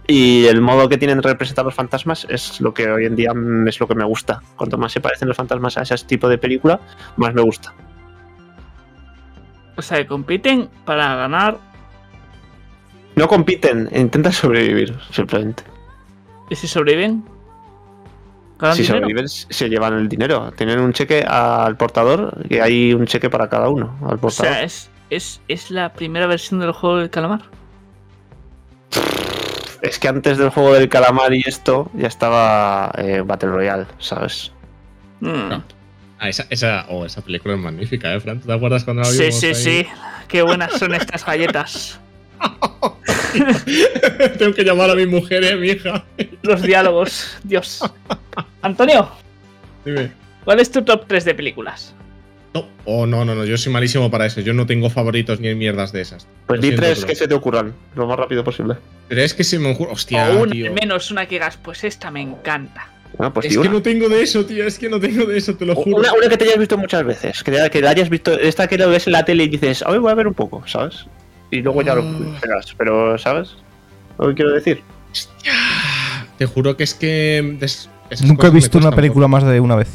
[0.06, 3.32] Y el modo que tienen de representar los fantasmas es lo que hoy en día
[3.66, 4.42] es lo que me gusta.
[4.56, 6.80] Cuanto más se parecen los fantasmas a ese tipo de película,
[7.16, 7.74] más me gusta.
[9.76, 11.58] O sea, que compiten para ganar.
[13.16, 15.64] No compiten, intentan sobrevivir, simplemente.
[16.50, 17.24] ¿Y si sobreviven?
[18.58, 18.98] ¿Ganan Si dinero?
[19.00, 20.52] sobreviven, se llevan el dinero.
[20.52, 23.96] Tienen un cheque al portador, y hay un cheque para cada uno.
[24.06, 27.42] Al O sea, es, es, es la primera versión del juego del calamar.
[29.82, 34.52] Es que antes del juego del calamar y esto ya estaba eh, Battle Royale, ¿sabes?
[35.20, 35.52] Mm.
[36.20, 38.40] Ah, esa, esa, oh, esa película es magnífica, ¿eh, Fran?
[38.40, 39.54] ¿Tú te acuerdas cuando la Sí, vimos sí, ahí?
[39.54, 39.86] sí.
[40.28, 41.98] Qué buenas son estas galletas.
[44.38, 46.04] Tengo que llamar a mi mujer y a mi hija.
[46.42, 47.38] Los diálogos.
[47.42, 47.80] Dios.
[48.62, 49.08] Antonio,
[49.84, 50.12] Dime.
[50.44, 51.94] ¿cuál es tu top 3 de películas?
[52.54, 54.40] No, oh, no, no, no, yo soy malísimo para eso.
[54.40, 56.26] Yo no tengo favoritos ni mierdas de esas.
[56.46, 58.74] Pues Lo di tres pero- que se te ocurran, lo más rápido posible.
[59.08, 59.92] ¿Crees que se me ocurre?
[59.92, 60.66] Hostia, o una, tío.
[60.66, 62.88] al menos una que digas, pues esta me encanta.
[63.18, 63.70] Ah, pues Es que una.
[63.70, 64.66] no tengo de eso, tío.
[64.66, 65.98] Es que no tengo de eso, te lo juro.
[65.98, 68.78] Una, una que te hayas visto muchas veces, que, que la hayas visto, esta que
[68.78, 71.06] lo ves en la tele y dices, a ver, voy a ver un poco, ¿sabes?
[71.50, 72.38] Y luego ya lo Ah.
[72.40, 73.50] pegas, pero ¿sabes?
[74.18, 74.82] Lo que quiero decir.
[76.38, 77.56] Te juro que es que.
[78.24, 79.88] Nunca he visto una película más de una vez.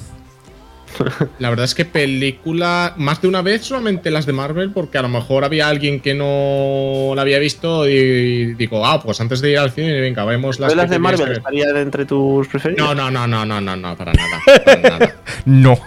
[1.39, 2.93] La verdad es que película.
[2.97, 6.13] Más de una vez solamente las de Marvel, porque a lo mejor había alguien que
[6.13, 10.59] no la había visto y digo, ah, pues antes de ir al cine, venga, vemos
[10.59, 11.37] las ¿Las, de Marvel ver.
[11.37, 12.85] estarían entre tus preferidas?
[12.85, 14.41] No, no, no, no, no, no, no, para nada.
[14.65, 15.15] Para nada.
[15.45, 15.79] No.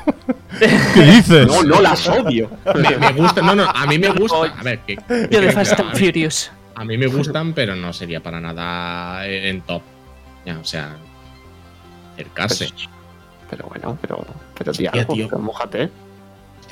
[0.94, 1.46] ¿Qué dices?
[1.46, 2.50] no, no, las odio.
[2.74, 4.36] Me, me gusta, no, no, a mí me gusta.
[4.58, 4.96] A ver, que,
[5.30, 6.50] Yo de Fast a and mí- Furious.
[6.74, 9.82] A mí me gustan, pero no sería para nada en top.
[10.46, 10.96] Ya, o sea,
[12.14, 12.68] acercarse.
[12.68, 12.88] Pues,
[13.50, 14.24] pero bueno, pero,
[14.56, 15.28] pero di algo, tío.
[15.28, 15.90] pero mójate.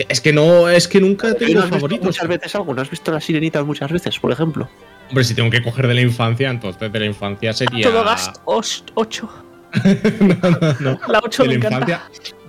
[0.09, 2.07] Es que no, es que nunca ¿Y tengo no favoritos.
[2.07, 2.73] muchas veces algo?
[2.73, 4.69] ¿No has visto las sirenitas muchas veces, por ejemplo?
[5.09, 7.83] Hombre, si tengo que coger de la infancia, entonces de la infancia sería.
[7.91, 9.29] Todo gas 8.
[10.21, 11.01] no, no, no.
[11.09, 12.03] La 8 De me la infancia,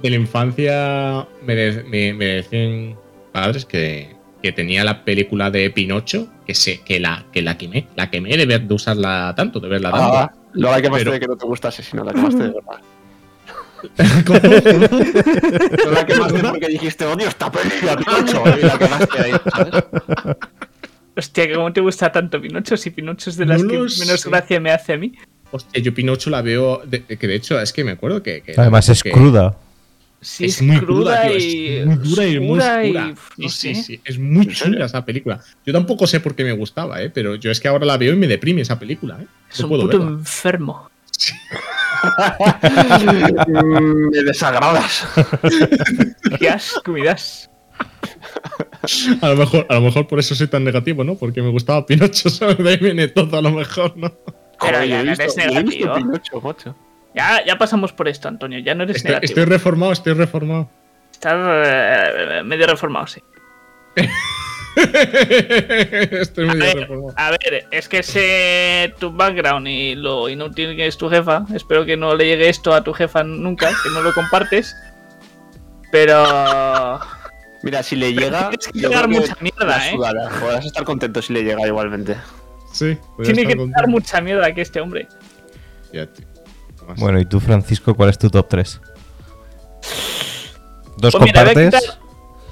[0.03, 2.95] de la infancia me, de- me, me decían
[3.33, 7.87] padres que, que tenía la película de Pinocho, que se, que la, que la quemé.
[7.95, 10.17] La quemé de, ver, de usarla tanto, de verla tanto.
[10.17, 12.79] Ah, lo la quemaste Pero- de que no te gustase, sino la quemaste de verdad.
[14.25, 14.39] ¿Cómo?
[15.85, 19.83] No la quemaste porque dijiste, odio esta película, Pinocho, y la quemaste ahí, ¿sabes?
[21.15, 24.21] Hostia, que cómo te gusta tanto Pinocho, si Pinocho es de las No que menos
[24.21, 24.29] sé.
[24.29, 25.13] gracia me hace a mí.
[25.51, 26.81] Hostia, yo Pinocho la veo.
[26.85, 28.41] de- que de hecho, es que me acuerdo que.
[28.41, 29.57] que- Además es que- cruda.
[30.21, 31.67] Sí, es es, muy cruda, tío, y.
[31.77, 33.83] es muy dura y muy oscura y- Sí, no sí, sé.
[33.83, 35.39] sí, es muy chula esa película.
[35.65, 37.09] Yo tampoco sé por qué me gustaba, ¿eh?
[37.09, 39.17] pero yo es que ahora la veo y me deprime esa película.
[39.21, 39.25] ¿eh?
[39.49, 40.11] Es No un puedo puto verla.
[40.17, 40.89] enfermo.
[40.91, 41.78] Mm,
[44.11, 45.07] Me desagradas.
[46.39, 47.49] Qué asco me das.
[49.21, 51.15] A lo, mejor, a lo mejor por eso soy tan negativo, ¿no?
[51.15, 52.57] Porque me gustaba Pinocho, ¿sabes?
[52.57, 54.11] De ahí viene todo, a lo mejor, ¿no?
[54.59, 55.95] Pero ya no eres negativo.
[55.95, 56.75] Pinocho, macho.
[57.15, 58.59] Ya, ya pasamos por esto, Antonio.
[58.59, 59.29] Ya no eres Estoy, negativo.
[59.29, 60.69] estoy reformado, estoy reformado.
[61.11, 61.35] Estás
[61.65, 63.21] eh, medio reformado, sí.
[66.21, 70.87] estoy A medio ver, a ver, es que sé tu background y lo inútil que
[70.87, 71.45] es tu jefa.
[71.53, 74.75] Espero que no le llegue esto a tu jefa nunca, que no lo compartes.
[75.91, 76.99] Pero.
[77.63, 78.49] Mira, si le llega.
[78.49, 79.95] Tienes que llegar creo que mucha mierda, ¿eh?
[80.39, 82.15] Podrás estar contento si le llega igualmente.
[82.71, 83.75] Sí, Tiene que contento.
[83.79, 85.07] dar mucha mierda que este hombre.
[85.91, 86.25] Ya, tío.
[86.87, 86.99] Más.
[86.99, 88.81] Bueno, ¿y tú, Francisco, cuál es tu top 3?
[90.97, 91.81] ¿Dos Pues mira, voy a compartes?
[91.81, 91.99] quitar,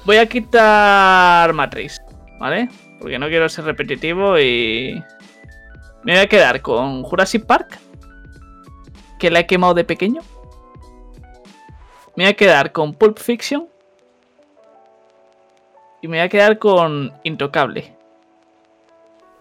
[0.04, 2.00] voy a quitar Matrix,
[2.38, 2.68] ¿vale?
[3.00, 5.02] Porque no quiero ser repetitivo y.
[6.04, 7.78] Me voy a quedar con Jurassic Park,
[9.18, 10.20] que la he quemado de pequeño.
[12.16, 13.66] Me voy a quedar con Pulp Fiction.
[16.00, 17.92] Y me voy a quedar con Intocable.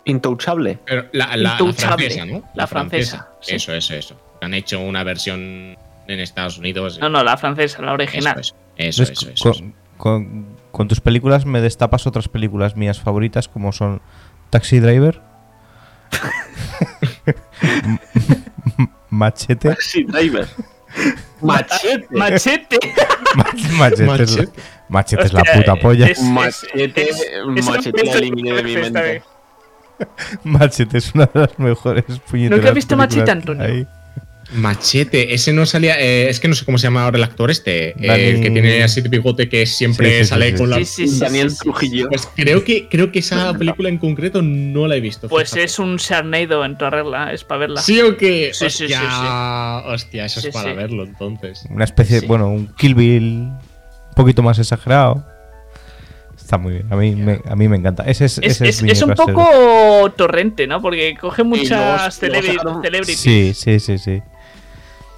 [0.06, 0.80] Intouchable.
[0.86, 2.10] Pero la, la- la Intouchable.
[2.10, 2.44] francesa, ¿no?
[2.56, 3.56] La francesa, sí.
[3.56, 4.20] Eso, eso, eso.
[4.42, 5.76] Han hecho una versión
[6.08, 6.98] en Estados Unidos.
[7.00, 8.40] No, no, la francesa, la original.
[8.40, 9.64] Eso, eso, eso, eso, con, eso.
[9.64, 10.57] con- con
[10.88, 14.02] tus películas me destapas otras películas mías favoritas como son
[14.50, 15.22] Taxi Driver,
[19.10, 19.70] Machete.
[19.70, 20.48] Taxi Driver.
[21.42, 22.08] Machete.
[22.12, 22.80] Machete.
[23.36, 24.62] Machete, es, Machete.
[24.90, 26.08] Machete es la puta polla.
[26.08, 27.10] es- Machete.
[27.10, 29.16] es- es una Machete eliminé de mi mente.
[29.18, 29.22] eh.
[30.44, 33.88] Machete es una de las mejores puñeteras ¿Nunca has visto Machete, Antonio?
[34.54, 36.00] Machete, ese no salía.
[36.00, 37.90] eh, es que no sé cómo se llama ahora el actor este.
[37.90, 40.58] eh, Dani- el que tiene así de bigote que siempre Sí, sí, sí, sale sí.
[40.58, 40.78] con la.
[40.78, 41.52] Sí, sí, sí, Daniel.
[41.58, 42.08] Trujillo.
[42.08, 45.28] Pues creo que, creo que esa película en concreto no la he visto.
[45.28, 45.66] Pues fíjate.
[45.66, 47.82] es un Sharknado en tu regla, es para verla.
[47.82, 48.52] ¿Sí o qué?
[48.54, 49.90] Sí, sí, sí, hostia, sí.
[49.94, 50.76] hostia, eso Sí, es para sí.
[50.78, 51.64] verlo entonces.
[51.70, 52.26] Una especie, Sí.
[52.26, 53.60] bueno, un Kill Bill un
[54.16, 55.26] poquito más exagerado.
[56.38, 58.04] Está muy bien, a mí, me, a mí me encanta.
[58.04, 60.82] Ese es, Es, ese es- mi es un poco torrente, ¿no?
[60.82, 64.22] Porque coge muchas celebrities Sí, sí, sí, sí.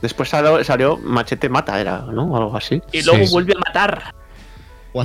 [0.02, 2.36] Después salió, salió Machete Mata, era, ¿no?
[2.38, 2.82] Algo así.
[2.92, 3.32] y luego Sí.
[3.32, 4.14] vuelve a matar.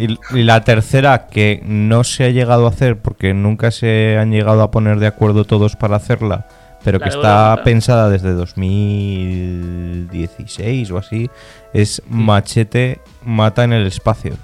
[0.00, 4.30] Y, y la tercera, que no se ha llegado a hacer porque nunca se han
[4.32, 6.46] llegado a poner de acuerdo todos para hacerla,
[6.84, 11.30] pero La que está pensada desde 2016 o así,
[11.72, 14.34] es Machete Mata en el espacio.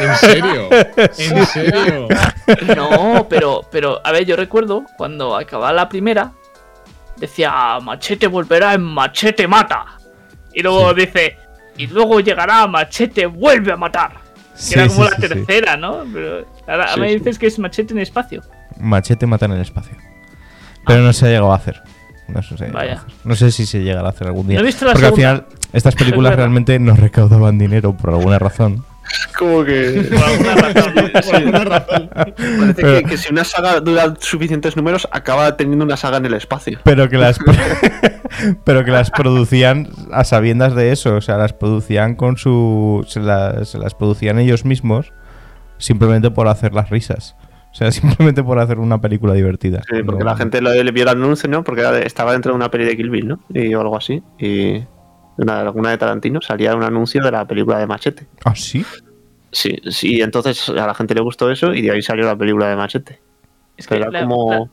[0.00, 0.68] ¿En serio?
[0.96, 2.08] ¿En serio?
[2.76, 6.32] No, pero, pero, a ver, yo recuerdo cuando acababa la primera,
[7.16, 9.84] decía Machete volverá en Machete mata.
[10.52, 11.36] Y luego dice,
[11.76, 14.12] y luego llegará Machete vuelve a matar.
[14.12, 16.04] Que Sí, era como sí, la tercera, ¿no?
[16.12, 18.42] Pero ahora me dices que es Machete en espacio.
[18.78, 19.96] Machete mata en el espacio.
[20.86, 21.82] Pero no se ha llegado a hacer.
[22.28, 23.04] No, a Vaya.
[23.24, 24.56] No sé si se llegará a hacer algún día.
[24.56, 28.38] No he visto la Porque al final estas películas realmente no recaudaban dinero por alguna
[28.38, 28.84] razón.
[29.38, 30.06] Como que.
[30.10, 30.94] Por alguna razón.
[31.24, 32.10] Por alguna razón.
[32.14, 36.34] Parece que, que si una saga dura suficientes números, acaba teniendo una saga en el
[36.34, 36.78] espacio.
[36.84, 37.38] Pero que las
[38.64, 43.20] pero que las producían a sabiendas de eso, o sea, las producían con su se
[43.20, 45.12] las, se las producían ellos mismos
[45.78, 47.36] simplemente por hacer las risas.
[47.72, 49.82] O sea, simplemente por hacer una película divertida.
[49.90, 51.64] Sí, porque No- la gente lo, le vio el anuncio, ¿no?
[51.64, 53.40] Porque estaba dentro de una peli de Kill Bill, ¿no?
[53.52, 54.22] Y o algo así.
[54.38, 54.84] Y
[55.38, 58.26] una, alguna de Tarantino salía un anuncio de la película de Machete.
[58.44, 58.84] ¿Ah, sí?
[59.52, 62.68] Sí, sí, entonces a la gente le gustó eso y de ahí salió la película
[62.68, 63.20] de Machete.
[63.76, 64.70] Es que Pero la, era como.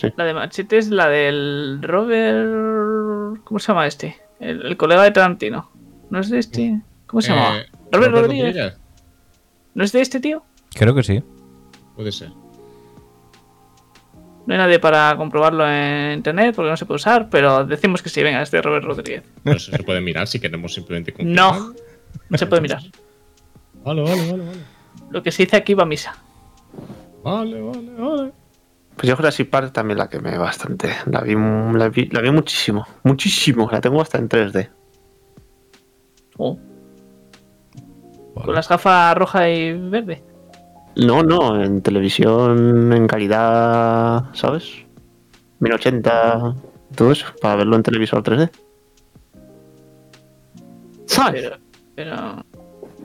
[0.00, 3.40] la- la de Machete es la del Robert.
[3.44, 4.16] ¿Cómo se llama este?
[4.40, 5.70] El, el colega de Tarantino.
[6.10, 6.80] ¿No es de este?
[7.06, 7.58] ¿Cómo se llama?
[7.58, 8.54] Eh, Robert Robert Rodríguez.
[8.56, 8.78] Rodríguez.
[9.74, 10.42] ¿No es de este tío?
[10.74, 11.22] Creo que sí.
[11.94, 12.30] Puede ser.
[14.46, 18.08] No hay nadie para comprobarlo en internet porque no se puede usar, pero decimos que
[18.08, 19.24] sí, venga, es de Robert Rodríguez.
[19.42, 21.76] Pero eso se puede mirar si queremos simplemente No, confirmar.
[22.30, 22.80] no se puede mirar.
[23.84, 24.58] Vale, vale, vale, vale.
[25.10, 26.16] Lo que se dice aquí va a misa.
[27.24, 28.32] Vale, vale, vale.
[28.96, 30.90] Pues yo Jurassic Park también la quemé bastante.
[31.10, 32.86] La vi, la vi, la vi muchísimo.
[33.02, 33.68] Muchísimo.
[33.70, 34.70] La tengo hasta en 3D.
[36.38, 36.58] Oh,
[38.34, 40.22] Con las gafas roja y verde.
[40.96, 44.72] No, no, en televisión, en calidad, ¿sabes?
[45.60, 46.54] 1080,
[46.94, 48.50] todo eso, para verlo en televisor 3D.
[51.06, 51.42] ¿Sabes?
[51.42, 51.56] Pero,
[51.94, 52.44] pero.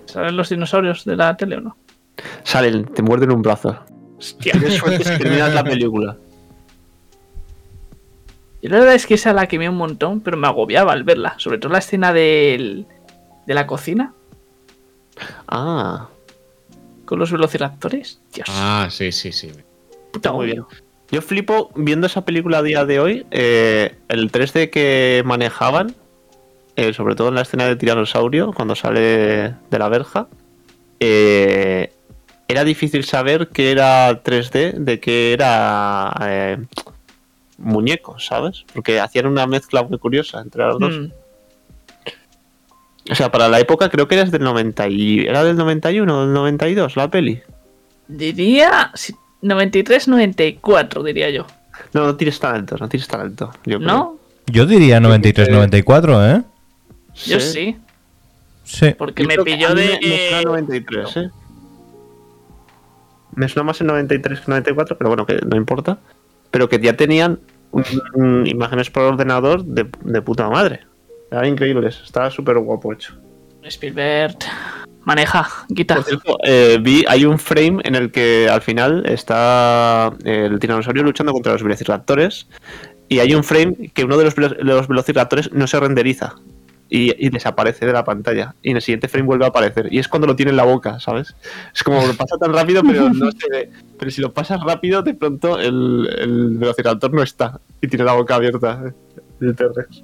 [0.06, 1.77] ¿Saben los dinosaurios de la tele o no?
[2.43, 3.77] Salen, te muerden un brazo.
[4.17, 4.54] Hostia.
[4.54, 6.17] Tienes suerte si terminas la película.
[8.62, 11.34] Yo la verdad es que esa la quemé un montón, pero me agobiaba al verla.
[11.38, 12.86] Sobre todo la escena del,
[13.47, 14.13] de la cocina
[15.47, 16.08] Ah,
[17.12, 18.21] con los velociraptores.
[18.34, 19.52] Dios, Ah, sí, sí, sí.
[20.13, 20.63] puta muy bien.
[21.12, 25.93] Yo flipo viendo esa película a día de hoy, eh, el 3D que manejaban,
[26.78, 29.02] eh, sobre todo en la escena de tiranosaurio, cuando sale
[29.69, 30.30] de la verja,
[31.02, 31.91] eh,
[32.47, 36.58] era difícil saber que era 3D de que era eh,
[37.58, 38.63] muñeco, ¿sabes?
[38.74, 40.95] Porque hacían una mezcla muy curiosa entre los dos.
[43.09, 45.19] O sea, para la época creo que era del 90 y...
[45.21, 47.41] ¿Era del 91 o del 92 la peli?
[48.07, 51.47] diría sí, 93-94, diría yo.
[51.93, 53.51] No, no tienes talento, no tienes talento.
[53.65, 53.87] Yo creo.
[53.87, 54.17] ¿No?
[54.47, 56.43] Yo diría 93-94, ¿eh?
[57.25, 57.77] Yo sí.
[58.63, 58.93] Sí.
[58.97, 59.97] Porque Yo me creo pilló de.
[60.01, 61.29] Me, me suena 93, ¿eh?
[63.35, 65.97] Me suena más en 93 que 94, pero bueno, que no importa.
[66.51, 67.39] Pero que ya tenían
[67.71, 70.81] un- un- imágenes por ordenador de, de puta madre.
[71.31, 73.15] Eran increíbles, estaba súper guapo hecho.
[73.63, 74.37] Spielberg.
[75.03, 75.95] Maneja, quita.
[75.95, 81.03] Por cierto, eh, vi, hay un frame en el que al final está el tiranosaurio
[81.03, 82.47] luchando contra los velociraptores.
[83.07, 86.35] Y hay un frame que uno de los, los velociraptores no se renderiza.
[86.93, 88.53] Y, y desaparece de la pantalla.
[88.61, 89.87] Y en el siguiente frame vuelve a aparecer.
[89.91, 91.35] Y es cuando lo tiene en la boca, ¿sabes?
[91.73, 93.71] Es como lo pasa tan rápido, pero no se ve.
[93.97, 97.61] Pero si lo pasas rápido, de pronto el, el velociraptor no está.
[97.81, 98.93] Y tiene la boca abierta.
[99.39, 100.03] El T-Rex.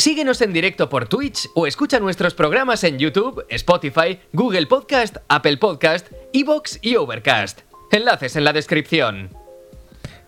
[0.00, 5.58] Síguenos en directo por Twitch o escucha nuestros programas en YouTube, Spotify, Google Podcast, Apple
[5.58, 7.60] Podcast, Evox y Overcast.
[7.92, 9.28] Enlaces en la descripción.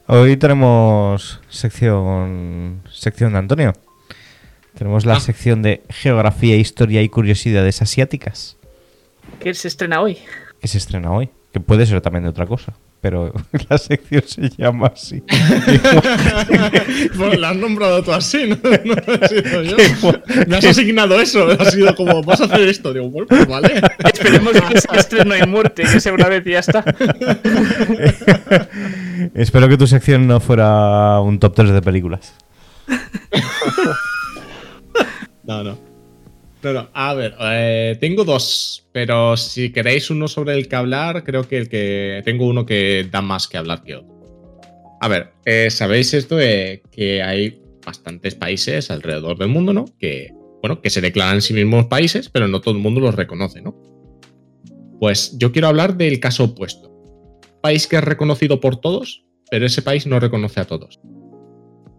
[0.08, 3.72] Hoy tenemos sección sección de Antonio.
[4.76, 5.20] Tenemos la Ah.
[5.20, 8.58] sección de geografía, historia y curiosidades asiáticas
[9.40, 10.18] Que se estrena hoy.
[10.60, 13.32] que se estrena hoy, que puede ser también de otra cosa, pero
[13.68, 15.22] la sección se llama así.
[17.16, 18.56] Bueno, la has nombrado tú así, ¿no?
[18.62, 19.76] No he sido yo.
[20.46, 21.48] Me has asignado eso.
[21.50, 22.92] Ha sido como, vas a hacer esto.
[22.94, 23.82] Digo, bueno, pues vale.
[24.04, 26.84] Esperemos que sea estreno y muerte, que sea una vez y ya está.
[29.34, 32.34] Espero que tu sección no fuera un top 3 de películas.
[35.42, 35.91] No, no.
[36.62, 36.88] No.
[36.92, 41.58] A ver, eh, tengo dos, pero si queréis uno sobre el que hablar, creo que
[41.58, 44.12] el que tengo uno que da más que hablar que otro.
[45.00, 49.86] A ver, eh, sabéis esto de que hay bastantes países alrededor del mundo, ¿no?
[49.98, 53.60] Que, bueno, que se declaran sí mismos países, pero no todo el mundo los reconoce,
[53.60, 53.76] ¿no?
[55.00, 56.92] Pues yo quiero hablar del caso opuesto.
[57.60, 61.00] País que es reconocido por todos, pero ese país no reconoce a todos.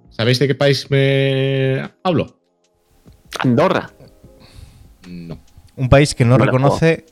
[0.10, 2.39] ¿Sabéis de qué país me hablo?
[3.39, 3.91] Andorra.
[5.08, 5.39] No.
[5.76, 7.06] Un país que no reconoce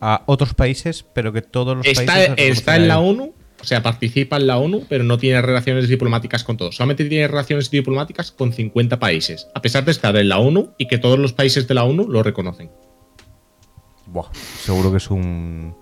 [0.00, 2.34] a otros países, pero que todos los Está, países.
[2.38, 2.98] está en la.
[3.00, 6.76] ONU, o sea, participa en la ONU, pero no tiene relaciones diplomáticas con todos.
[6.76, 10.86] Solamente tiene relaciones diplomáticas con 50 países, a pesar de estar en la ONU y
[10.86, 12.70] que todos los países de la ONU lo reconocen.
[14.06, 15.74] Buah, seguro que es un.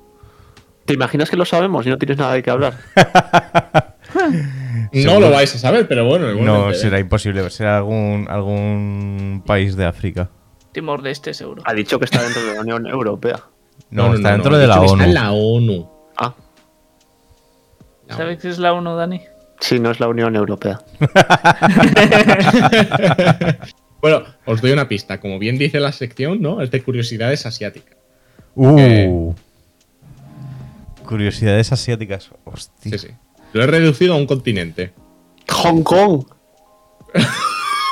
[0.87, 2.79] ¿Te imaginas que lo sabemos y no tienes nada de qué hablar?
[4.93, 5.21] No Seguro.
[5.21, 6.33] lo vais a saber, pero bueno.
[6.35, 6.75] No, ¿eh?
[6.75, 7.49] será imposible.
[7.51, 10.31] Será algún, algún país de África.
[10.77, 11.63] Timor de Este, seguro.
[11.65, 13.41] Ha dicho que está dentro de la Unión Europea.
[13.91, 14.93] No, está dentro de la ONU.
[14.93, 15.89] Está en la ONU.
[16.17, 16.35] Ah,
[18.09, 19.21] ¿Sabes qué es la 1, Dani?
[19.61, 20.81] sí, no es la Unión Europea.
[24.03, 25.19] Bueno, os doy una pista.
[25.19, 26.61] Como bien dice la sección, ¿no?
[26.61, 27.97] Es de curiosidades asiáticas.
[28.55, 29.35] Uh.
[31.07, 32.31] Curiosidades asiáticas.
[32.45, 32.99] Hostia.
[32.99, 33.15] Sí, sí.
[33.53, 34.93] Lo he reducido a un continente.
[35.49, 36.27] Hong Kong.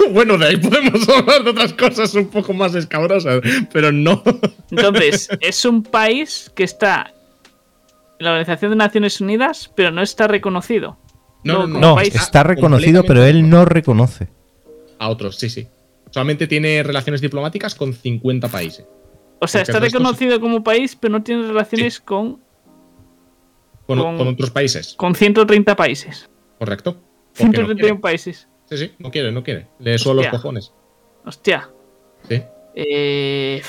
[0.12, 3.40] bueno, de ahí podemos hablar de otras cosas un poco más escabrosas,
[3.72, 4.22] pero no.
[4.70, 7.12] Entonces, es un país que está
[8.18, 10.98] en la Organización de Naciones Unidas, pero no está reconocido.
[11.44, 11.80] No, no, no.
[11.80, 14.28] No, está reconocido, pero él no reconoce.
[14.98, 15.68] A otros, sí, sí.
[16.10, 18.86] Solamente tiene relaciones diplomáticas con 50 países.
[19.40, 22.40] O sea, está reconocido como país, pero no tiene relaciones con,
[23.86, 26.30] Con, Con- con otros países, con 130 países.
[26.58, 26.92] ¿correcto?
[27.36, 28.00] Porque no 131 quiere.
[28.00, 28.48] países.
[28.76, 29.68] Sí, sí, no quiere, no quiere.
[29.78, 30.72] Le suelo los cojones.
[31.24, 31.70] Hostia.
[32.28, 32.42] Sí.
[32.74, 33.62] Eh,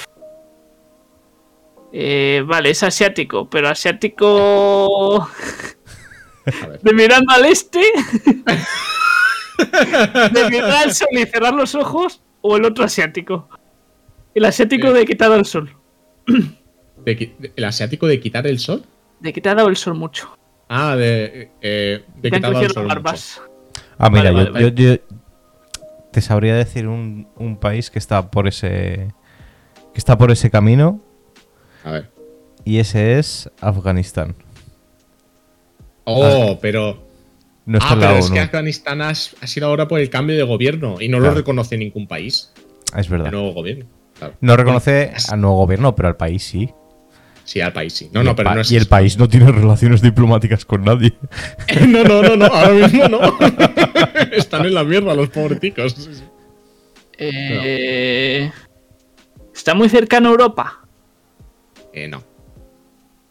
[1.94, 5.30] eh, vale, es asiático, pero asiático
[6.82, 7.80] de mirando al este,
[10.34, 13.48] de mirar al sol y cerrar los ojos, o el otro asiático.
[14.34, 14.94] El asiático Eh.
[14.94, 15.76] de dado el sol.
[17.06, 17.15] De
[17.56, 18.84] ¿El asiático de quitar el sol?
[19.20, 20.38] De que te ha dado el sol mucho.
[20.68, 22.88] Ah, de, eh, de Te quitar el sol.
[22.88, 23.41] las mucho.
[23.97, 24.97] Ah, mira, Vale, yo, vale, yo- yo
[26.12, 29.08] te sabría decir un, un país que está por ese.
[29.93, 31.01] que está por ese camino.
[31.84, 32.12] A ver.
[32.63, 34.36] Y ese es Afganistán.
[36.03, 37.03] Oh, pero.
[37.65, 40.97] No está ah, pero es que Afganistán ha, sido ahora por el cambio de gobierno
[41.01, 41.31] y no Claro.
[41.34, 42.51] lo reconoce ningún país.
[42.95, 43.31] Es El verdad.
[43.31, 43.86] nuevo gobierno.
[44.19, 44.36] Claro.
[44.39, 46.69] No reconoce al nuevo gobierno, pero al país sí.
[47.45, 48.10] Sí, al país sí.
[48.12, 48.71] No, Y no, el pero no es.
[48.71, 48.89] Y el eso.
[48.89, 51.13] país no tiene relaciones diplomáticas con nadie.
[51.88, 53.19] no, no, no, no, ahora mismo no.
[54.34, 55.93] Están en la mierda los pobreticos.
[55.93, 56.23] Sí, sí.
[57.17, 58.51] Eh,
[59.53, 60.79] Está muy cercano a Europa.
[61.93, 62.21] Eh, no.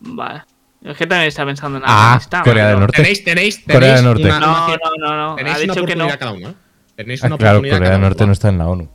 [0.00, 0.42] Vale.
[0.83, 2.20] Es que también está pensando en Ah.
[2.44, 2.96] Corea del Norte.
[2.96, 4.22] Tenéis, tenéis, Corea del Norte.
[4.24, 5.35] una, No, no, no, no.
[5.37, 6.05] tenéis Ha una dicho que no.
[6.05, 6.48] oportunidad cada uno.
[6.50, 6.55] ¿eh?
[6.96, 8.09] Tenéis Ah, una claro, oportunidad Corea del uno.
[8.09, 8.90] Norte no está en la ONU.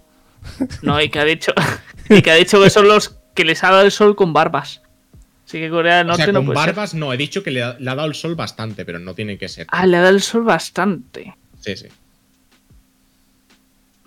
[0.82, 1.51] No, y que ha dicho.
[2.10, 4.82] y que ha dicho que son los que les ha dado el sol con barbas.
[5.50, 6.68] Así que Corea del O Norte sea, no con puede ser.
[6.76, 9.16] barbas no, he dicho que le ha, le ha dado el sol bastante, pero no
[9.16, 9.66] tiene que ser.
[9.72, 11.34] Ah, le ha dado el sol bastante.
[11.60, 11.88] Sí, sí.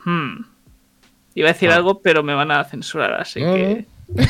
[0.05, 0.45] Hmm.
[1.35, 1.75] Iba a decir Ah.
[1.77, 3.85] algo, pero me van a censurar, así No, que.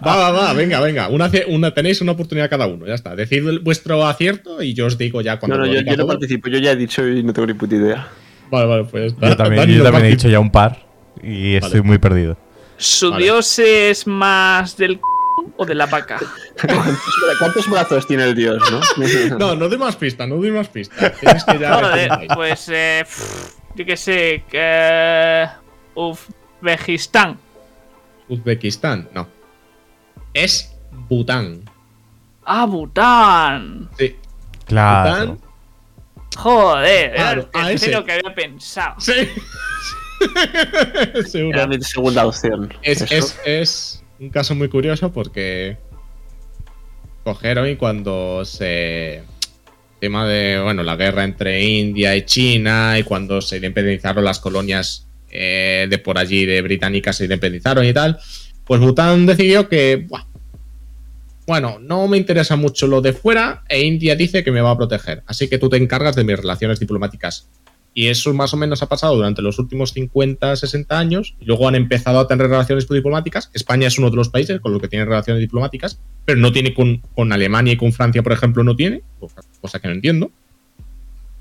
[0.00, 1.08] Va, va, va, venga, venga.
[1.08, 1.30] Una,
[1.72, 3.14] tenéis una oportunidad cada uno, ya está.
[3.14, 6.06] Decid el- vuestro acierto y yo os digo ya cuando No, no, lo yo, no
[6.06, 6.48] participo.
[6.48, 8.08] Yo ya he dicho y no tengo ni puta idea.
[8.50, 9.14] Vale, vale, pues.
[9.20, 10.78] Yo también, yo he dicho ya un par.
[11.22, 12.36] Y estoy muy perdido.
[12.78, 13.24] ¿Su Vale.
[13.24, 15.02] dios es más del c
[15.56, 16.18] o de la vaca?
[17.38, 18.80] ¿Cuántos, brazos tiene el dios, no?
[19.38, 21.18] No, no doy más pistas, no doy más pistas.
[21.18, 25.46] Tienes que ya Joder, pues, eh, pff, yo qué sé, que.
[25.94, 27.38] Uzbekistán.
[28.28, 29.28] Uzbekistán, no.
[30.32, 30.72] Es
[31.08, 31.62] Bután.
[32.44, 33.90] Ah, Bután.
[33.98, 34.16] Sí.
[34.66, 35.26] Claro.
[35.34, 35.48] Bután.
[36.36, 39.00] Joder, era Claro, el a tercero que había pensado.
[39.00, 39.12] Sí.
[41.26, 41.58] Seguro.
[41.58, 42.72] Era mi segunda opción.
[42.82, 45.76] Es, es, es un caso muy curioso porque
[47.24, 49.22] cogieron y cuando se
[50.00, 55.06] tema de bueno la guerra entre India y China y cuando se independizaron las colonias
[55.30, 58.18] eh, de por allí de británicas se independizaron y tal
[58.64, 60.24] pues Bután decidió que buah,
[61.46, 64.76] bueno no me interesa mucho lo de fuera e India dice que me va a
[64.76, 67.48] proteger así que tú te encargas de mis relaciones diplomáticas
[67.94, 71.34] y eso más o menos ha pasado durante los últimos 50, 60 años.
[71.40, 73.50] Y luego han empezado a tener relaciones diplomáticas.
[73.54, 76.74] España es uno de los países con los que tiene relaciones diplomáticas, pero no tiene
[76.74, 79.02] con, con Alemania y con Francia, por ejemplo, no tiene,
[79.60, 80.30] cosa que no entiendo.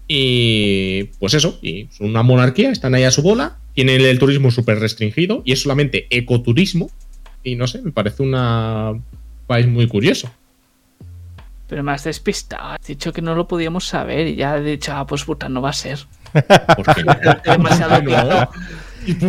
[0.08, 4.52] Y pues eso, y son una monarquía, están ahí a su bola, tienen el turismo
[4.52, 6.89] súper restringido y es solamente ecoturismo.
[7.43, 9.04] Y no sé, me parece una- un
[9.48, 10.32] país muy curioso.
[11.68, 12.76] Pero me has despistado.
[12.80, 15.62] Has dicho que no lo podíamos saber y ya he dicho, ah, pues Bután no
[15.62, 16.00] va a ser.
[16.75, 17.03] Porque
[17.45, 18.49] Demasiado claro.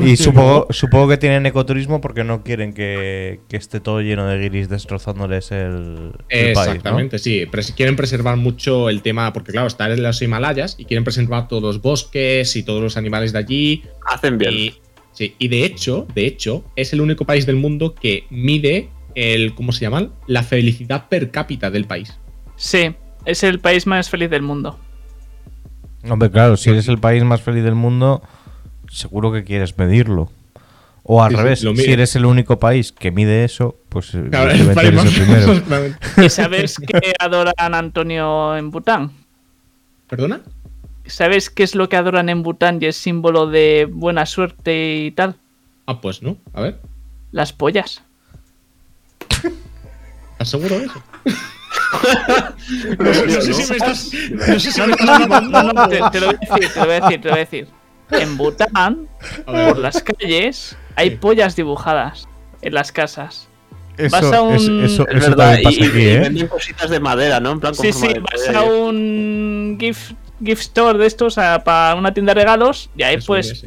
[0.04, 4.36] Y supongo, supongo que tienen ecoturismo porque no quieren que, que esté todo lleno de
[4.38, 6.72] guiris destrozándoles el, el país, ¿no?
[6.72, 7.46] Exactamente, sí.
[7.46, 11.46] Pres- quieren preservar mucho el tema, porque claro, están en los Himalayas y quieren preservar
[11.46, 13.84] todos los bosques y todos los animales de allí.
[14.04, 14.52] Hacen bien.
[14.52, 14.74] Y,
[15.12, 19.54] sí, y de hecho, de hecho, es el único país del mundo que mide el,
[19.54, 20.10] ¿cómo se llama?
[20.26, 22.18] La felicidad per cápita del país.
[22.56, 24.76] Sí, es el país más feliz del mundo.
[26.10, 28.22] Hombre, claro, si eres el país más feliz del mundo,
[28.90, 30.30] seguro que quieres medirlo.
[31.02, 34.50] O al Sí, revés, si eres el único país que mide eso, pues eh, Claro,
[34.50, 35.54] el país más primero.
[36.22, 39.12] ¿Y sabes que adoran a Antonio en Bután?
[40.08, 40.40] ¿Perdona?
[41.06, 45.10] ¿Sabes qué es lo que adoran en Bután y es símbolo de buena suerte y
[45.12, 45.36] tal?
[45.86, 46.36] Ah, pues no.
[46.52, 46.78] A ver.
[47.32, 48.02] Las pollas.
[50.32, 51.02] ¿Estás seguro de eso?
[52.98, 54.10] No, No sé si me estás.
[54.48, 56.72] No sé si me estás no, no, no, no, te, te lo voy a decir,
[56.72, 57.68] te lo voy a decir, te lo voy a decir.
[58.10, 59.08] En Bután,
[59.44, 61.16] por las calles, hay Sí.
[61.16, 62.26] pollas dibujadas
[62.62, 63.48] en las casas.
[63.96, 64.62] Eso, Vas a un- es-
[64.92, 66.18] eso, Es eso verdad, también pasa y, aquí, y ¿eh?
[66.20, 67.50] venden cositas de madera, ¿no?
[67.52, 70.12] En plan, con Sí, sí, de vas a un gift,
[70.42, 73.66] gift store de estos a- para una tienda de regalos y ahí Eso, pues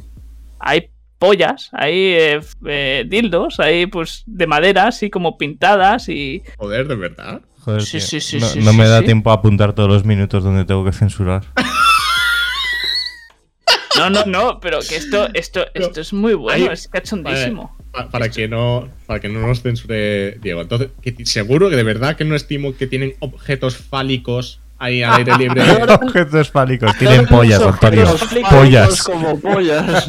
[0.59, 6.88] hay pollas, hay eh, eh, dildos, hay pues de madera así como pintadas y Joder,
[6.88, 7.41] de verdad.
[7.64, 9.05] Joder, Sí, tío, sí, sí, no, sí, no sí, me da sí.
[9.05, 11.43] tiempo a apuntar todos los minutos donde tengo que censurar.
[13.97, 17.76] no, no, no, pero que esto esto Pero- esto es muy bueno, Ahí- es cachondísimo.
[17.91, 20.62] Pa- Para que no para que no nos censure Diego.
[20.62, 25.18] Entonces, que seguro que de verdad que no estimo que tienen objetos fálicos ahí al
[25.20, 25.62] aire libre.
[26.01, 28.07] Objetos fálicos, tienen pollas, Antonio.
[28.49, 29.03] Pollas.
[29.03, 30.07] como pollas.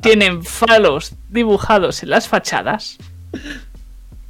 [0.00, 2.98] Tienen falos dibujados en las fachadas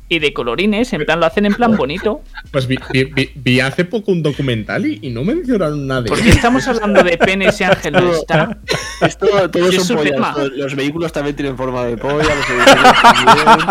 [0.09, 2.21] y de colorines, en plan lo hacen en plan bonito.
[2.53, 6.09] Pues vi, vi- vi- vi hace poco un documental y, y no mencionaron nada de
[6.11, 8.57] Porque estamos hablando de penes y Ángel no está.
[9.03, 10.15] Esto, todo Es son un pollas.
[10.15, 10.33] tema.
[10.35, 12.17] Todo- Los vehículos también tienen forma de polla.
[12.35, 12.95] Los edificios
[13.43, 13.69] también.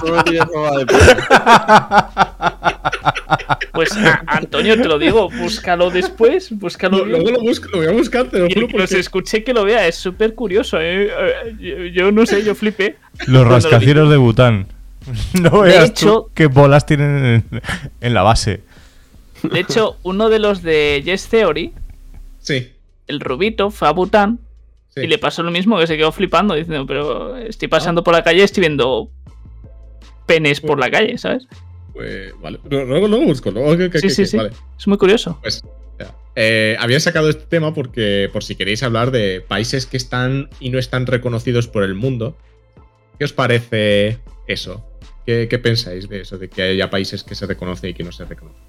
[0.00, 2.08] Todo tiene forma de polla.
[3.72, 7.04] Pues a- Antonio, te lo digo, búscalo después, búscalo.
[7.04, 9.86] Luego lo, busco, lo voy a buscar, te lo juro porque- escuche que lo vea,
[9.86, 11.08] es súper curioso, ¿eh?
[11.10, 12.96] Eh, Yo, yo no sé, yo flipé.
[13.26, 14.66] Los lo rascacielos de Bután.
[15.40, 17.62] No De veas hecho- tú qué bolas tienen en,
[18.00, 18.62] en la base.
[19.42, 21.72] De hecho, uno de los de Yes Theory,
[22.40, 22.72] Sí.
[23.06, 24.40] el Rubito, fue a Bután
[24.88, 25.02] sí.
[25.02, 28.22] y le pasó lo mismo, que se quedó flipando, diciendo, pero estoy pasando por la
[28.24, 29.10] calle, estoy viendo
[30.26, 31.46] penes por la calle, ¿sabes?
[31.94, 32.58] Pues, vale.
[32.68, 33.50] Luego, luego lo busco.
[33.50, 34.36] Luego, Sí, sí, que- sí.
[34.36, 34.50] Vale.
[34.78, 35.38] Es muy curioso.
[35.40, 35.62] Pues,
[35.98, 36.14] ya.
[36.36, 40.70] Eh, había sacado este tema porque, por si queréis hablar de países que están y
[40.70, 42.36] no están reconocidos por el mundo.
[43.18, 44.84] ¿Qué os parece eso?
[45.28, 46.38] ¿Qué, qué pensáis de eso?
[46.38, 48.62] De que haya países que se reconocen y que no se reconocen.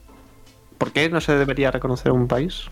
[0.78, 2.66] ¿Por qué no se debería reconocer un país?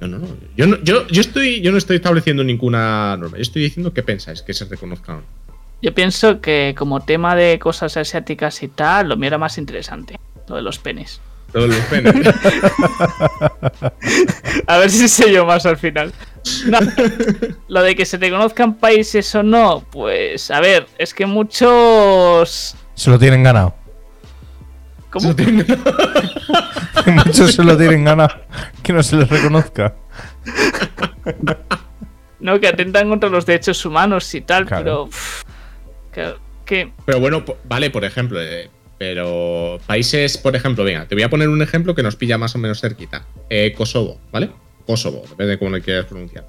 [0.00, 0.26] No, no, no.
[0.54, 3.38] Yo no, yo, yo, estoy, yo no estoy estableciendo ninguna norma.
[3.38, 5.16] Yo estoy diciendo qué pensáis que se reconozcan.
[5.16, 5.26] o no.
[5.80, 10.20] Yo pienso que como tema de cosas asiáticas y tal, lo mío era más interesante,
[10.46, 11.22] lo de los penes.
[11.54, 12.14] Todos los penes.
[14.66, 16.12] A ver si sé yo más al final.
[16.66, 16.78] No,
[17.68, 22.76] lo de que se reconozcan países o no, pues a ver, es que muchos...
[23.00, 23.74] Se lo tienen ganado.
[25.08, 25.34] ¿Cómo?
[27.06, 28.28] Muchos se lo tienen ganado.
[28.82, 29.94] Que no se les reconozca.
[32.40, 34.84] No, que atentan contra los derechos humanos y tal, Claro.
[34.84, 35.06] pero...
[35.06, 35.42] pff,
[36.12, 36.34] que,
[36.66, 41.30] que- Pero bueno, vale, por ejemplo, eh, pero países, por ejemplo, venga, te voy a
[41.30, 43.24] poner un ejemplo que nos pilla más o menos cerquita.
[43.48, 44.50] Eh, Kosovo, ¿vale?
[44.86, 46.46] Kosovo, depende de cómo le quieras pronunciar.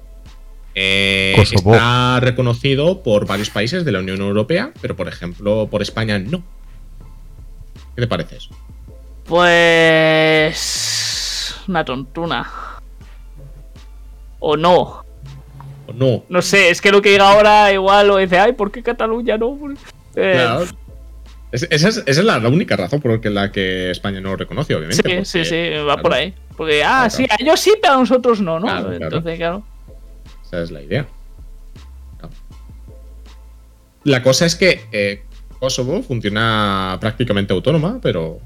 [0.74, 1.74] Eh, Kosovo.
[1.74, 6.42] Está reconocido por varios países de la Unión Europea, pero por ejemplo, por España no.
[7.94, 8.50] ¿Qué te parece eso?
[10.62, 11.56] Pues...
[11.68, 12.50] Una tontuna.
[14.40, 15.04] O no.
[15.86, 16.24] ¿O no?
[16.28, 19.36] No sé, es que lo que diga ahora igual lo dice, ay, ¿por qué Cataluña
[19.36, 19.58] no?
[20.16, 20.64] Eh, Claro.
[21.52, 24.36] Es- esa, es, esa es la, la única razón por la que España no lo
[24.36, 24.96] reconoce, obviamente.
[24.96, 26.34] Sí, porque- sí, sí, va claro, por ahí.
[26.56, 27.10] Porque, ah, Claro.
[27.10, 28.66] sí, a ellos sí, pero a nosotros no, ¿no?
[28.66, 29.04] Claro, claro.
[29.04, 29.62] Entonces, claro.
[30.52, 31.08] Esa es la idea.
[34.04, 35.22] La cosa es que eh,
[35.58, 38.38] Kosovo funciona prácticamente autónoma, pero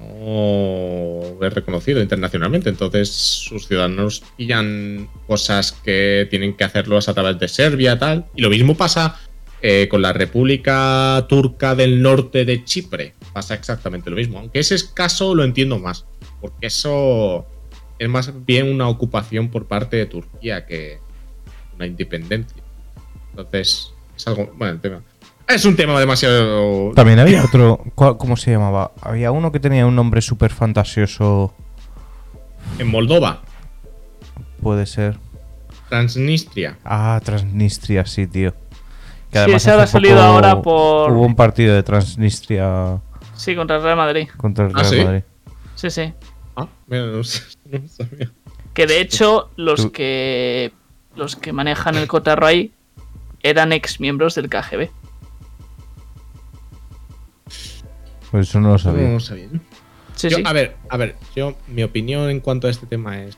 [0.00, 2.68] no es reconocido internacionalmente.
[2.68, 8.24] Entonces sus ciudadanos pillan cosas que tienen que hacerlos a través de Serbia, tal.
[8.34, 9.20] Y lo mismo pasa
[9.62, 13.14] eh, con la República Turca del Norte de Chipre.
[13.32, 14.40] Pasa exactamente lo mismo.
[14.40, 16.06] Aunque ese caso lo entiendo más.
[16.40, 17.46] Porque eso
[17.98, 20.98] es más bien una ocupación por parte de Turquía que
[21.76, 22.62] una independencia.
[23.30, 24.50] Entonces, es algo.
[24.56, 25.00] Bueno, el tema.
[25.46, 26.92] Es un tema demasiado.
[26.94, 27.80] También había otro.
[27.94, 28.92] ¿cuál- ¿Cómo se llamaba?
[29.00, 31.54] Había uno que tenía un nombre súper fantasioso.
[32.78, 33.42] En Moldova,
[34.62, 35.16] Puede ser.
[35.88, 36.76] Transnistria.
[36.84, 38.52] Ah, Transnistria, sí, tío.
[39.30, 42.98] Que Sí, ese ahora hace ha salido ahora por- Hubo un partido de Transnistria
[43.36, 44.28] Sí, contra el Real Madrid.
[44.36, 45.04] contra el ¿Ah, Real sí?
[45.04, 45.22] Madrid.
[45.76, 46.12] Sí, sí.
[46.56, 47.40] Ah, mira, no, sé,
[47.70, 48.30] no sabía.
[48.74, 50.72] Que de hecho, los Tú- que
[51.16, 52.72] los que manejan el cotarro ahí
[53.42, 54.88] eran ex miembros del KGB.
[58.30, 59.06] Pues eso no lo sabía.
[59.08, 59.48] No lo sabía.
[60.14, 60.42] Sí, Yo, sí.
[60.44, 63.36] A ver, a ver, yo, mi opinión en cuanto a este tema es.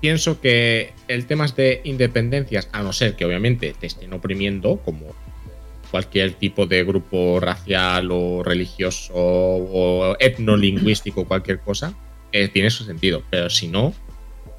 [0.00, 5.14] Pienso que el tema de independencias, a no ser que obviamente te estén oprimiendo, como
[5.90, 11.92] cualquier tipo de grupo racial o religioso o etnolingüístico, cualquier cosa,
[12.32, 13.22] eh, tiene su sentido.
[13.30, 13.94] Pero si no,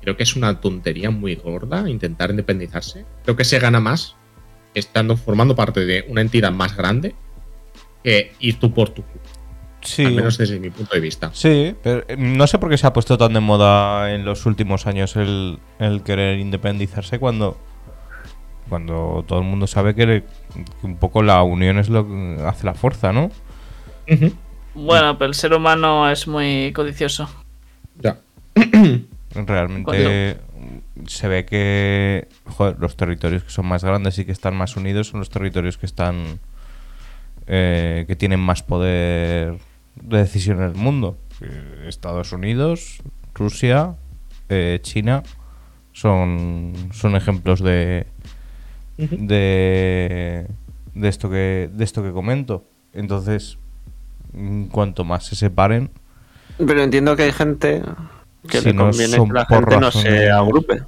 [0.01, 3.05] creo que es una tontería muy gorda intentar independizarse.
[3.23, 4.15] Creo que se gana más
[4.73, 7.15] estando formando parte de una entidad más grande
[8.03, 9.03] que ir tú por tu.
[9.81, 10.05] Sí.
[10.05, 11.31] Al menos desde mi punto de vista.
[11.33, 14.45] Sí, pero eh, no sé por qué se ha puesto tan de moda en los
[14.45, 17.57] últimos años el, el querer independizarse cuando
[18.69, 20.23] cuando todo el mundo sabe que,
[20.55, 23.29] que un poco la unión es lo que hace la fuerza, ¿no?
[24.73, 27.27] Bueno, pero el ser humano es muy codicioso.
[28.01, 28.19] Ya.
[29.33, 30.37] Realmente
[31.07, 35.07] se ve que joder, los territorios que son más grandes y que están más unidos
[35.07, 36.39] son los territorios que están
[37.47, 39.57] eh, que tienen más poder
[39.95, 41.17] de decisión en el mundo.
[41.41, 43.01] Eh, Estados Unidos,
[43.33, 43.95] Rusia,
[44.49, 45.23] eh, China
[45.93, 48.05] son, son ejemplos de,
[48.97, 50.47] de
[50.93, 52.65] de esto que de esto que comento.
[52.93, 53.57] Entonces,
[54.33, 55.89] mm, cuanto más se separen,
[56.65, 57.81] Pero entiendo que hay gente
[58.47, 60.83] que Si le no conviene que la gente no se agrupe.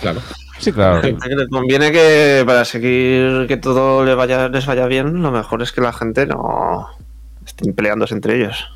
[0.00, 0.20] Claro.
[0.58, 1.02] sí, claro.
[1.02, 5.30] Gente que le conviene que para seguir que todo le vaya, les vaya bien, lo
[5.30, 6.88] mejor es que la gente no
[7.46, 8.66] estén peleándose entre ellos.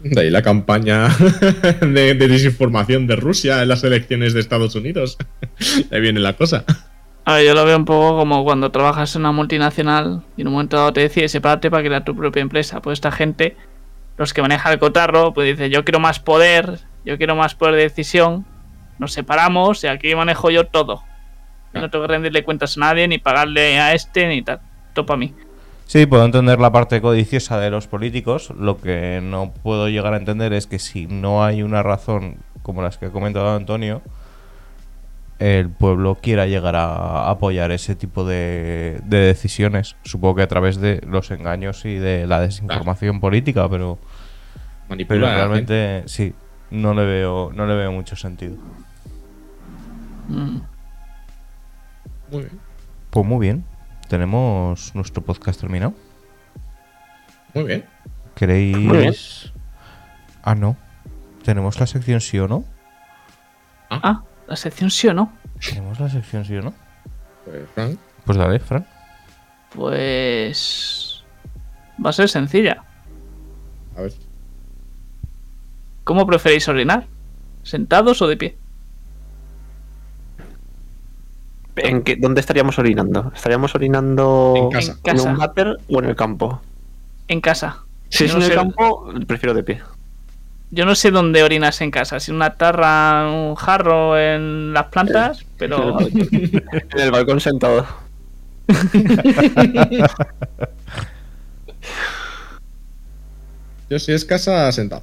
[0.00, 1.08] De ahí la campaña
[1.80, 5.16] de, de desinformación de Rusia en las elecciones de Estados Unidos.
[5.92, 6.64] Ahí viene la cosa.
[7.24, 10.48] A ver, yo lo veo un poco como cuando trabajas en una multinacional y en
[10.48, 12.82] un momento dado te decides separarte para crear tu propia empresa.
[12.82, 13.56] Pues esta gente,
[14.22, 17.74] los que manejan el cotarro, pues dice, yo quiero más poder, yo quiero más poder
[17.74, 18.46] de decisión,
[19.00, 21.02] nos separamos y aquí manejo yo todo.
[21.74, 24.60] Y No tengo que rendirle cuentas a nadie, ni pagarle a este, ni tal.
[24.94, 25.34] Todo para mí.
[25.86, 28.52] Sí, puedo entender la parte codiciosa de los políticos.
[28.56, 32.80] Lo que no puedo llegar a entender es que si no hay una razón como
[32.80, 34.02] las que ha comentado Antonio,
[35.40, 39.96] el pueblo quiera llegar a apoyar ese tipo de, de decisiones.
[40.04, 43.98] Supongo que a través de los engaños y de la desinformación política, pero,
[44.88, 45.24] pero Manipular.
[45.24, 45.72] a la gente.
[45.74, 46.34] realmente sí,
[46.70, 48.56] no le veo, no le veo mucho sentido.
[50.28, 50.58] Mm.
[52.30, 52.60] Muy bien.
[53.10, 53.64] Pues muy bien,
[54.08, 55.94] tenemos nuestro podcast terminado.
[57.54, 57.84] Muy bien.
[58.34, 58.76] ¿Queréis?
[58.76, 59.14] Muy bien.
[60.42, 60.76] Ah, no.
[61.44, 62.64] Tenemos la sección sí o no.
[63.90, 65.32] Ah, la sección sí o no.
[65.60, 66.72] Tenemos la sección sí o no.
[67.44, 68.86] Pues, Frank, Pues dale, Fran.
[69.74, 71.22] Pues...
[72.04, 72.82] Va a ser sencilla.
[73.96, 74.12] a ver.
[76.04, 77.06] ¿Cómo preferís orinar?
[77.62, 78.56] ¿Sentados o de pie?
[81.76, 83.32] ¿En qué, ¿Dónde estaríamos orinando?
[83.34, 84.98] ¿Estaríamos orinando En casa.
[85.04, 86.60] En un váter o en el campo?
[87.28, 87.78] En casa.
[88.10, 89.80] Si es en el sé- campo, prefiero de pie.
[90.70, 94.86] Yo no sé dónde orinas en casa, si en una tarra, un jarro, en las
[94.86, 97.86] plantas, pero En el balcón sentado.
[103.90, 105.02] Yo si es casa sentado.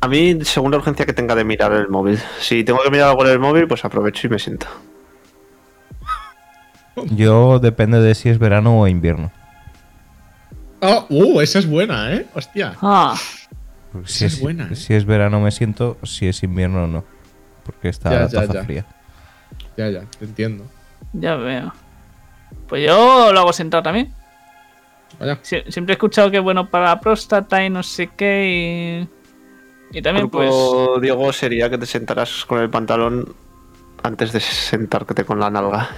[0.00, 2.18] A mí, según la urgencia que tenga de mirar el móvil.
[2.40, 4.66] Si tengo que mirar algo en el móvil, pues aprovecho y me siento.
[7.10, 9.30] Yo depende de si es verano o invierno.
[10.80, 12.26] Ah, uh, esa es buena, ¿eh?
[12.34, 12.74] Hostia.
[12.82, 13.16] ah,
[14.04, 14.76] Esa es buena, ¿eh?
[14.76, 17.04] si es verano me siento, si es invierno no.
[17.64, 18.64] Porque está Ya, la ya, taza ya.
[18.64, 18.86] fría.
[19.76, 20.64] Ya, ya, te entiendo.
[21.12, 21.72] ya veo.
[22.68, 24.12] Pues yo lo hago sentado también.
[25.18, 25.38] Vaya.
[25.42, 29.08] Sie- Siempre he escuchado que es bueno para la próstata y no sé qué y,
[29.92, 30.50] y también pues
[31.00, 33.34] Diego, sería que te sentaras con el pantalón
[34.02, 35.88] antes de sentarte con la nalga.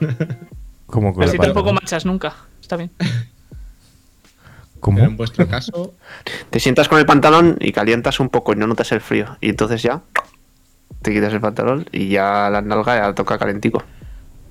[0.86, 2.34] Como con así la tampoco manchas nunca.
[2.60, 2.90] Está bien.
[4.80, 4.98] ¿Cómo?
[4.98, 5.94] Pero en vuestro caso,
[6.50, 9.36] Te sientas con el pantalón y calientas un poco y no notas el frío.
[9.40, 10.02] Y entonces ya
[11.02, 13.82] te quitas el pantalón y ya la nalga ya toca calentico.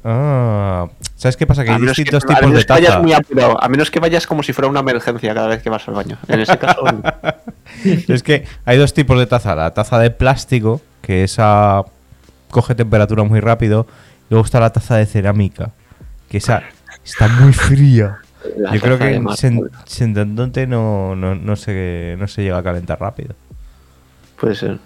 [0.09, 0.87] Ah,
[1.17, 1.65] ¿sabes qué pasa?
[1.65, 3.01] Que hay que- distintos a tipos menos de que vayas taza.
[3.01, 5.85] muy apurado, a menos que vayas como si fuera una emergencia cada vez que vas
[5.89, 6.17] al baño.
[6.29, 6.81] En ese caso,
[8.07, 9.53] Es que hay dos tipos de taza.
[9.55, 11.83] La taza de plástico, que esa
[12.49, 13.85] coge temperatura muy rápido.
[14.29, 15.71] Y luego está la taza de cerámica,
[16.29, 16.63] que esa
[17.03, 18.19] está muy fría.
[18.57, 19.21] la Yo creo que
[19.85, 23.35] sentándote no, no, no, se, no se llega a calentar rápido.
[24.39, 24.79] Puede ser.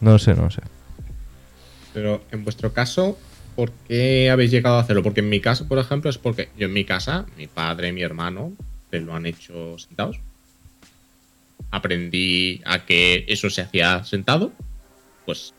[0.00, 0.62] No sé, no sé.
[1.94, 3.16] pero en vuestro caso,
[3.56, 5.02] ¿por qué habéis llegado a hacerlo?
[5.02, 7.92] Porque en mi caso, por ejemplo, es porque yo en mi casa, mi padre y
[7.92, 8.52] mi hermano
[8.90, 10.20] se lo han hecho sentados.
[11.70, 14.52] Aprendí a que eso se hacía sentado.
[15.24, 15.54] Pues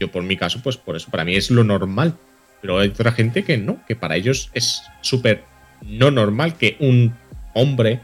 [0.00, 2.14] Yo por mi caso, pues por eso, para mí es lo normal.
[2.60, 5.44] Pero hay otra gente que no, que para ellos es súper
[5.82, 7.14] no normal que un
[7.54, 8.00] hombre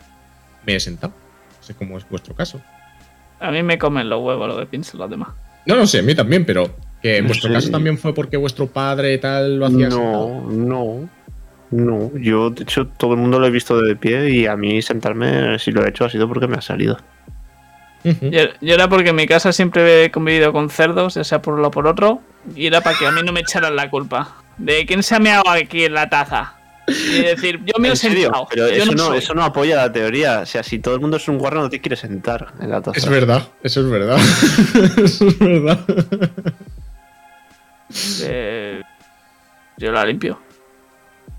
[0.64, 1.14] me he sentado.
[1.58, 2.60] No sé cómo es vuestro caso.
[3.40, 5.30] A mí me comen los huevos lo que piensan los demás.
[5.66, 8.66] No, no sé, a mí también, pero que en vuestro caso también fue porque vuestro
[8.66, 9.90] padre tal lo hacía.
[9.90, 11.06] No, no.
[11.70, 14.80] No, yo de hecho todo el mundo lo he visto de pie y a mí
[14.80, 16.96] sentarme, si lo he hecho, ha sido porque me ha salido.
[18.04, 21.54] Yo, yo era porque en mi casa siempre he convivido con cerdos, ya sea por
[21.54, 22.22] uno o por otro,
[22.56, 24.36] y era para que a mí no me echaran la culpa.
[24.56, 26.54] De quién se ha meado aquí en la taza.
[26.86, 28.46] Y decir, yo me he sentado.
[28.48, 30.40] Pero eso no eso no apoya la teoría.
[30.40, 32.80] O sea, si todo el mundo es un guarro, no te quieres sentar en la
[32.80, 32.96] taza.
[32.96, 34.18] Es verdad, eso es verdad.
[35.04, 35.80] eso es verdad.
[38.22, 38.82] Eh,
[39.76, 40.40] yo la limpio.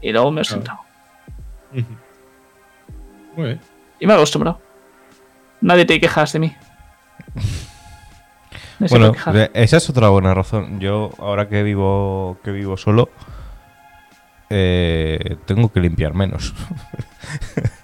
[0.02, 0.62] Y luego me he Claro.
[0.62, 0.80] sentado.
[3.36, 3.62] Muy bien.
[4.00, 4.62] Y me he acostumbrado.
[5.62, 6.56] Nadie te quejas de mí.
[8.78, 9.14] Bueno,
[9.54, 10.82] esa es otra buena razón.
[10.82, 13.10] Yo, ahora que vivo, que vivo solo,
[14.58, 16.54] eh, tengo que limpiar menos.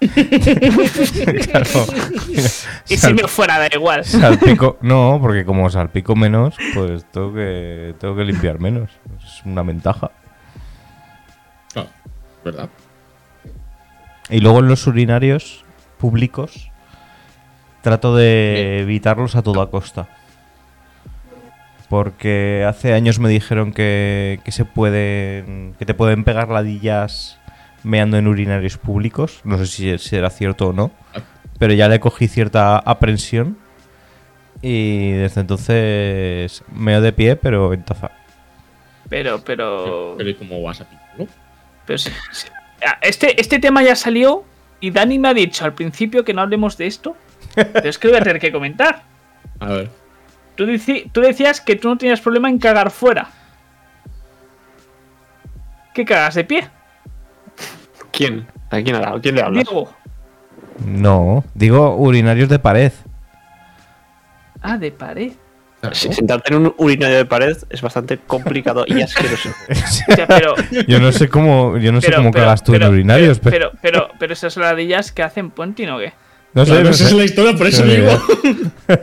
[1.50, 1.86] claro.
[2.88, 4.04] y si me fuera, da igual.
[4.06, 8.90] salpico, no, porque como salpico menos, pues tengo que, tengo que limpiar menos.
[9.22, 10.12] Es una ventaja.
[11.74, 11.90] Claro,
[12.42, 12.70] ¿verdad?
[14.30, 15.66] Y luego en los urinarios
[15.98, 16.70] públicos
[17.82, 20.08] trato de evitarlos a toda costa.
[21.92, 25.74] Porque hace años me dijeron que, que se pueden.
[25.78, 27.38] que te pueden pegar ladillas
[27.82, 29.42] meando en urinarios públicos.
[29.44, 30.90] No sé si será cierto o no.
[31.58, 33.58] Pero ya le cogí cierta aprensión.
[34.62, 38.10] Y desde entonces meo de pie, pero en taza.
[39.10, 40.14] Pero, pero.
[40.16, 41.26] Pero ¿y cómo vas a pintarlo?
[41.84, 42.48] pero sí- sí.
[42.86, 44.44] Ah, Este, este tema ya salió
[44.80, 47.18] y Dani me ha dicho al principio que no hablemos de esto.
[47.54, 49.02] Pero es que lo voy a tener que comentar.
[49.60, 49.90] A ver.
[50.54, 50.66] Tú,
[51.20, 53.28] decías que tú no tenías problema en cagar fuera.
[55.94, 56.68] ¿Qué cagas de pie?
[58.10, 58.46] ¿Quién?
[58.70, 59.64] ¿A quién, ¿A quién le hablas?
[59.64, 59.92] Diego.
[60.86, 62.92] No, digo urinarios de pared.
[64.62, 65.32] Ah, de pared.
[65.92, 69.48] Sí, Sentarte en un urinario de pared es bastante complicado y asqueroso.
[69.70, 70.54] O sea, pero,
[70.86, 73.72] Yo no sé cómo, yo no sé cómo pero- cagas tú pero- en urinarios, pero,
[73.72, 76.12] pero, pero, pero esas ladillas que hacen puenting o qué.
[76.54, 78.10] No sé, Claro, no esa es la historia, por eso No, digo.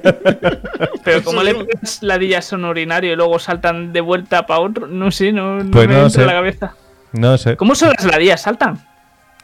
[1.03, 4.87] Pero como le pones ladillas a un urinario y luego saltan de vuelta para otro,
[4.87, 6.21] no sé, no, no Pues me no entra sé.
[6.21, 6.73] en la cabeza.
[7.13, 7.55] No sé.
[7.57, 8.41] ¿Cómo son las ladillas?
[8.41, 8.79] ¿Saltan?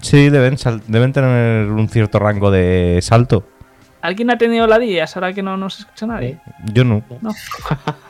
[0.01, 3.47] Sí, deben, sal- deben tener un cierto rango de salto.
[4.01, 6.39] ¿Alguien ha tenido ladillas ahora que no nos escucha nadie?
[6.74, 7.03] Yo no.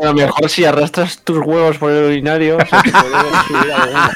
[0.00, 3.12] A lo mejor si arrastras tus huevos por el urinario, se te puede
[3.46, 4.10] subir alguno.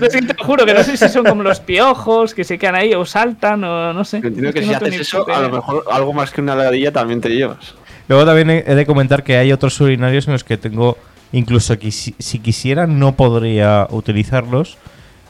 [0.00, 2.76] No te lo juro que no sé si son como los piojos que se quedan
[2.76, 4.18] ahí o saltan o no sé.
[4.18, 6.54] Entiendo Es que no si tengo haces eso, a lo mejor algo más que una
[6.54, 7.74] ladilla también te llevas.
[8.08, 10.98] Luego también he he de comentar que hay otros urinarios en los que tengo,
[11.32, 14.78] incluso que si, si quisiera no podría utilizarlos,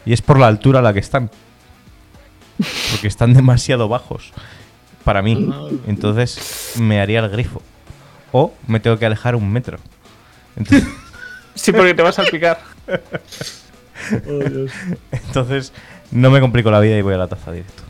[0.06, 1.30] y es por la altura a la que están.
[2.90, 4.32] Porque están demasiado bajos
[5.04, 5.50] para mí.
[5.86, 7.62] Entonces me haría el grifo.
[8.32, 9.78] O me tengo que alejar un metro.
[10.56, 10.88] Entonces,
[11.54, 12.58] Sí, porque te vas a picar.
[15.12, 15.72] entonces
[16.10, 17.82] no me complico la vida y voy a la taza directo.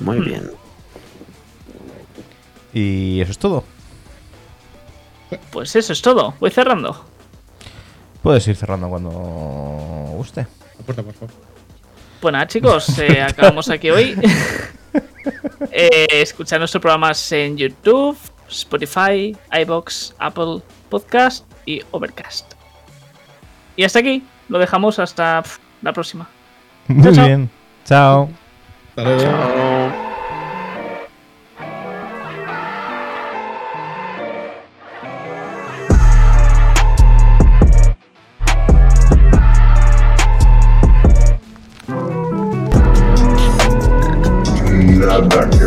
[0.00, 0.50] Muy bien.
[2.72, 3.64] Y eso es todo.
[5.50, 6.34] Pues eso es todo.
[6.40, 7.04] Voy cerrando.
[8.22, 10.46] Puedes ir cerrando cuando guste.
[10.78, 11.30] La puerta, por favor.
[12.20, 14.16] Pues nada, chicos, eh, acabamos aquí hoy.
[15.70, 18.16] eh, escuchad nuestros programas en YouTube,
[18.48, 22.54] Spotify, iBox, Apple Podcast y Overcast.
[23.76, 25.42] Y hasta aquí, lo dejamos hasta
[25.82, 26.28] la próxima.
[26.88, 27.24] Muy chao.
[27.24, 27.50] bien.
[27.84, 28.30] Chao.
[28.90, 29.22] Hasta luego.
[29.22, 30.19] Chao.
[45.20, 45.59] Nada que ver.